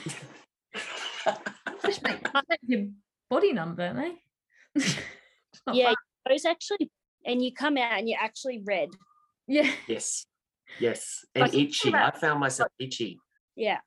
[1.85, 2.85] just make, make your
[3.29, 4.83] body number, don't they?
[5.53, 5.95] It's Yeah, bad.
[6.29, 6.89] those actually,
[7.25, 8.89] and you come out and you're actually red.
[9.47, 9.69] yeah.
[9.87, 10.25] yes,
[10.79, 11.93] yes, and Like, think itchy.
[11.93, 13.19] I found myself itchy.
[13.55, 13.79] Yeah,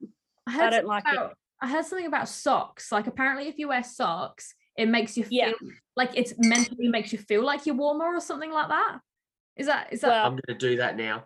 [0.46, 1.12] I, I heard don't something like it.
[1.16, 2.92] about, I heard something about socks.
[2.92, 5.52] Like apparently, if you wear socks, it makes you feel Yeah.
[5.96, 8.98] like it's mentally makes you feel like you're warmer or something like that.
[9.56, 10.08] Is that is that?
[10.08, 11.24] Well, I'm going to do that now.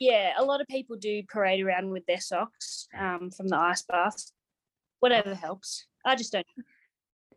[0.00, 0.32] yeah.
[0.38, 4.32] A lot of people do parade around with their socks um, from the ice baths.
[5.04, 5.84] Whatever helps.
[6.02, 6.46] I just don't.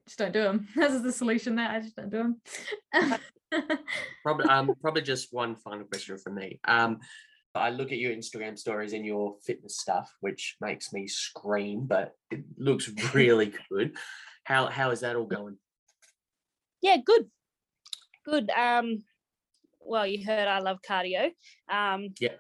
[0.07, 0.70] just don't do them.
[0.78, 1.68] That's the solution there.
[1.68, 2.18] I just don't do
[2.93, 3.20] them.
[4.24, 6.61] Probably, um, probably just one final question from me.
[6.63, 6.99] Um,
[7.53, 12.13] I look at your Instagram stories and your fitness stuff, which makes me scream, but
[12.32, 13.97] it looks really good.
[14.45, 15.57] How how is that all going?
[16.82, 17.26] Yeah, good.
[18.26, 18.49] Good.
[18.49, 19.03] Um,
[19.82, 21.32] well, you heard I love cardio.
[21.70, 22.36] Um, Yeah.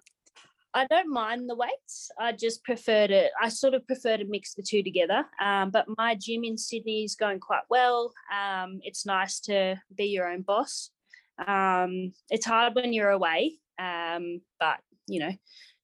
[0.73, 2.11] I don't mind the weights.
[2.19, 3.29] I just prefer to.
[3.41, 5.25] I sort of prefer to mix the two together.
[5.43, 8.13] Um, but my gym in Sydney is going quite well.
[8.33, 10.91] Um, it's nice to be your own boss.
[11.45, 15.33] Um, it's hard when you're away, um, but you know,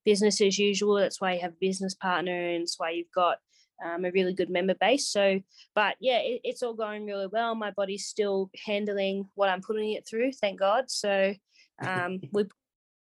[0.05, 0.95] business as usual.
[0.95, 3.37] That's why you have a business partner, and it's why you've got
[3.83, 5.07] um, a really good member base.
[5.07, 5.39] So
[5.75, 7.55] but yeah, it, it's all going really well.
[7.55, 10.85] My body's still handling what I'm putting it through, thank God.
[10.87, 11.33] So
[11.85, 12.45] um, we,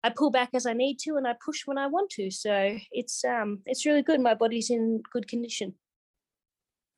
[0.04, 2.30] I pull back as I need to, and I push when I want to.
[2.30, 4.20] So it's um, it's really good.
[4.20, 5.74] My body's in good condition.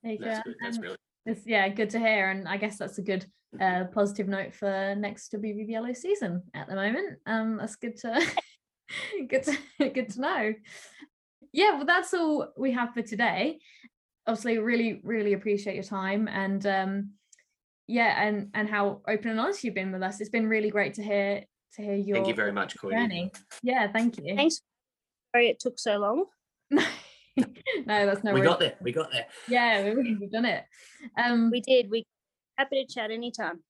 [0.03, 0.25] There you go.
[0.25, 0.55] That's good.
[0.61, 2.31] That's And really It's, yeah, good to hear.
[2.31, 3.25] And I guess that's a good
[3.61, 7.19] uh, positive note for next WBBL season at the moment.
[7.27, 8.27] Um, that's good to
[9.29, 9.57] good to
[9.91, 10.55] good to know.
[11.53, 13.61] Yeah, well, that's all we have for today.
[14.27, 17.11] Obviously, really, really appreciate your time and um,
[17.87, 20.21] yeah, and and how open and honest you've been with us.
[20.21, 21.45] It's been really great to hear
[21.75, 22.97] to hear your Thank you very much, Cody.
[22.97, 23.33] journey.
[23.63, 24.35] Yeah, thank you.
[24.37, 24.61] Thanks.
[25.35, 26.25] Sorry it took so long.
[26.71, 26.85] no,
[27.87, 28.49] that's no we worries.
[28.49, 28.75] got there.
[28.81, 29.27] We got there.
[29.49, 30.65] Yeah, we- we've done it.
[31.19, 31.91] Um, We did.
[31.91, 32.05] We
[32.57, 33.61] happy to chat anytime.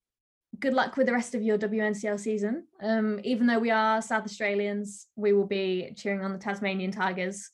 [0.60, 2.66] good luck with the rest of your WNCL season.
[2.82, 7.50] Um, even though we are South Australians, we will be cheering on the Tasmanian Tigers.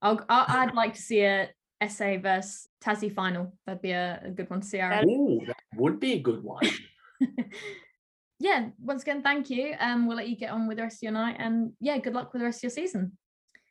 [0.00, 1.50] I'll, I- I'd like to see a
[1.88, 3.52] SA versus Tassie final.
[3.66, 4.78] That'd be a, a good one to see.
[4.78, 6.64] Ooh, that would be a good one.
[8.38, 9.74] yeah, once again, thank you.
[9.78, 12.14] Um, we'll let you get on with the rest of your night, and yeah, good
[12.14, 13.16] luck with the rest of your season.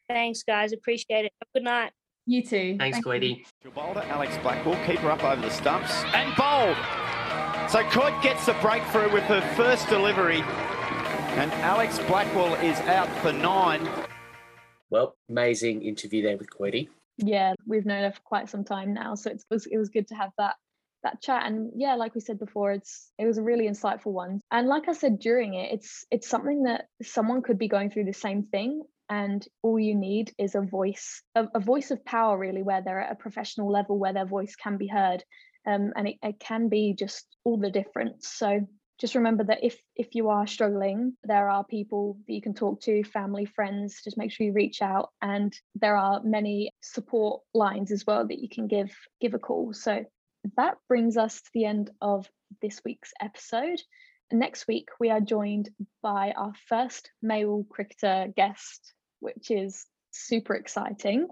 [0.09, 0.73] Thanks, guys.
[0.73, 1.33] Appreciate it.
[1.41, 1.91] Have a good night.
[2.27, 2.75] You too.
[2.79, 3.45] Thanks, Thank you.
[3.75, 4.07] Queedy.
[4.09, 6.77] Alex Blackwell, keeper up over the stumps and bowled.
[7.69, 10.41] So Coyte gets the breakthrough with her first delivery.
[11.37, 13.87] And Alex Blackwell is out for nine.
[14.89, 16.87] Well, amazing interview there with Queedy.
[17.17, 20.07] yeah we've known her for quite some time now so it was, it was good
[20.07, 20.55] to have that
[21.05, 21.43] that chat.
[21.45, 24.41] And yeah like we said before it's it was a really insightful one.
[24.51, 28.05] And like i said during it it's it's something that someone could be going through
[28.05, 28.83] the same thing.
[29.07, 33.01] And all you need is a voice a, a voice of power really where they're
[33.01, 35.23] at a professional level where their voice can be heard.
[35.67, 38.27] Um, and it, it can be just all the difference.
[38.27, 38.67] So
[38.99, 42.79] just remember that if if you are struggling there are people that you can talk
[42.81, 45.09] to family friends just make sure you reach out.
[45.21, 48.91] And there are many support lines as well that you can give
[49.21, 49.73] give a call.
[49.73, 50.05] So
[50.57, 52.27] that brings us to the end of
[52.61, 53.81] this week's episode
[54.31, 55.69] next week we are joined
[56.01, 61.27] by our first male cricketer guest which is super exciting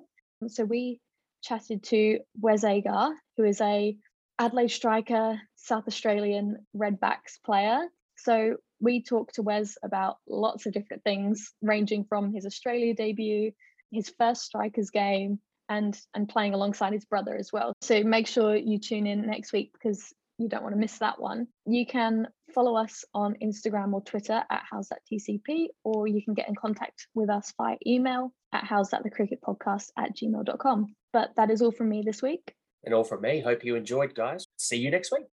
[0.47, 0.99] so we
[1.41, 3.95] chatted to wes agar who is a
[4.39, 7.87] Adelaide striker, South Australian Redbacks player.
[8.17, 13.51] So we talked to Wes about lots of different things, ranging from his Australia debut,
[13.91, 15.39] his first strikers game,
[15.69, 17.73] and and playing alongside his brother as well.
[17.81, 21.19] So make sure you tune in next week because you don't want to miss that
[21.19, 21.47] one.
[21.65, 26.47] You can follow us on Instagram or Twitter at Howzat TCP, or you can get
[26.47, 30.95] in contact with us via email at Howzat the Cricket Podcast at gmail.com.
[31.11, 32.53] But that is all from me this week.
[32.83, 33.41] And all from me.
[33.41, 34.45] Hope you enjoyed, guys.
[34.57, 35.25] See you next week.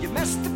[0.00, 0.50] You missed the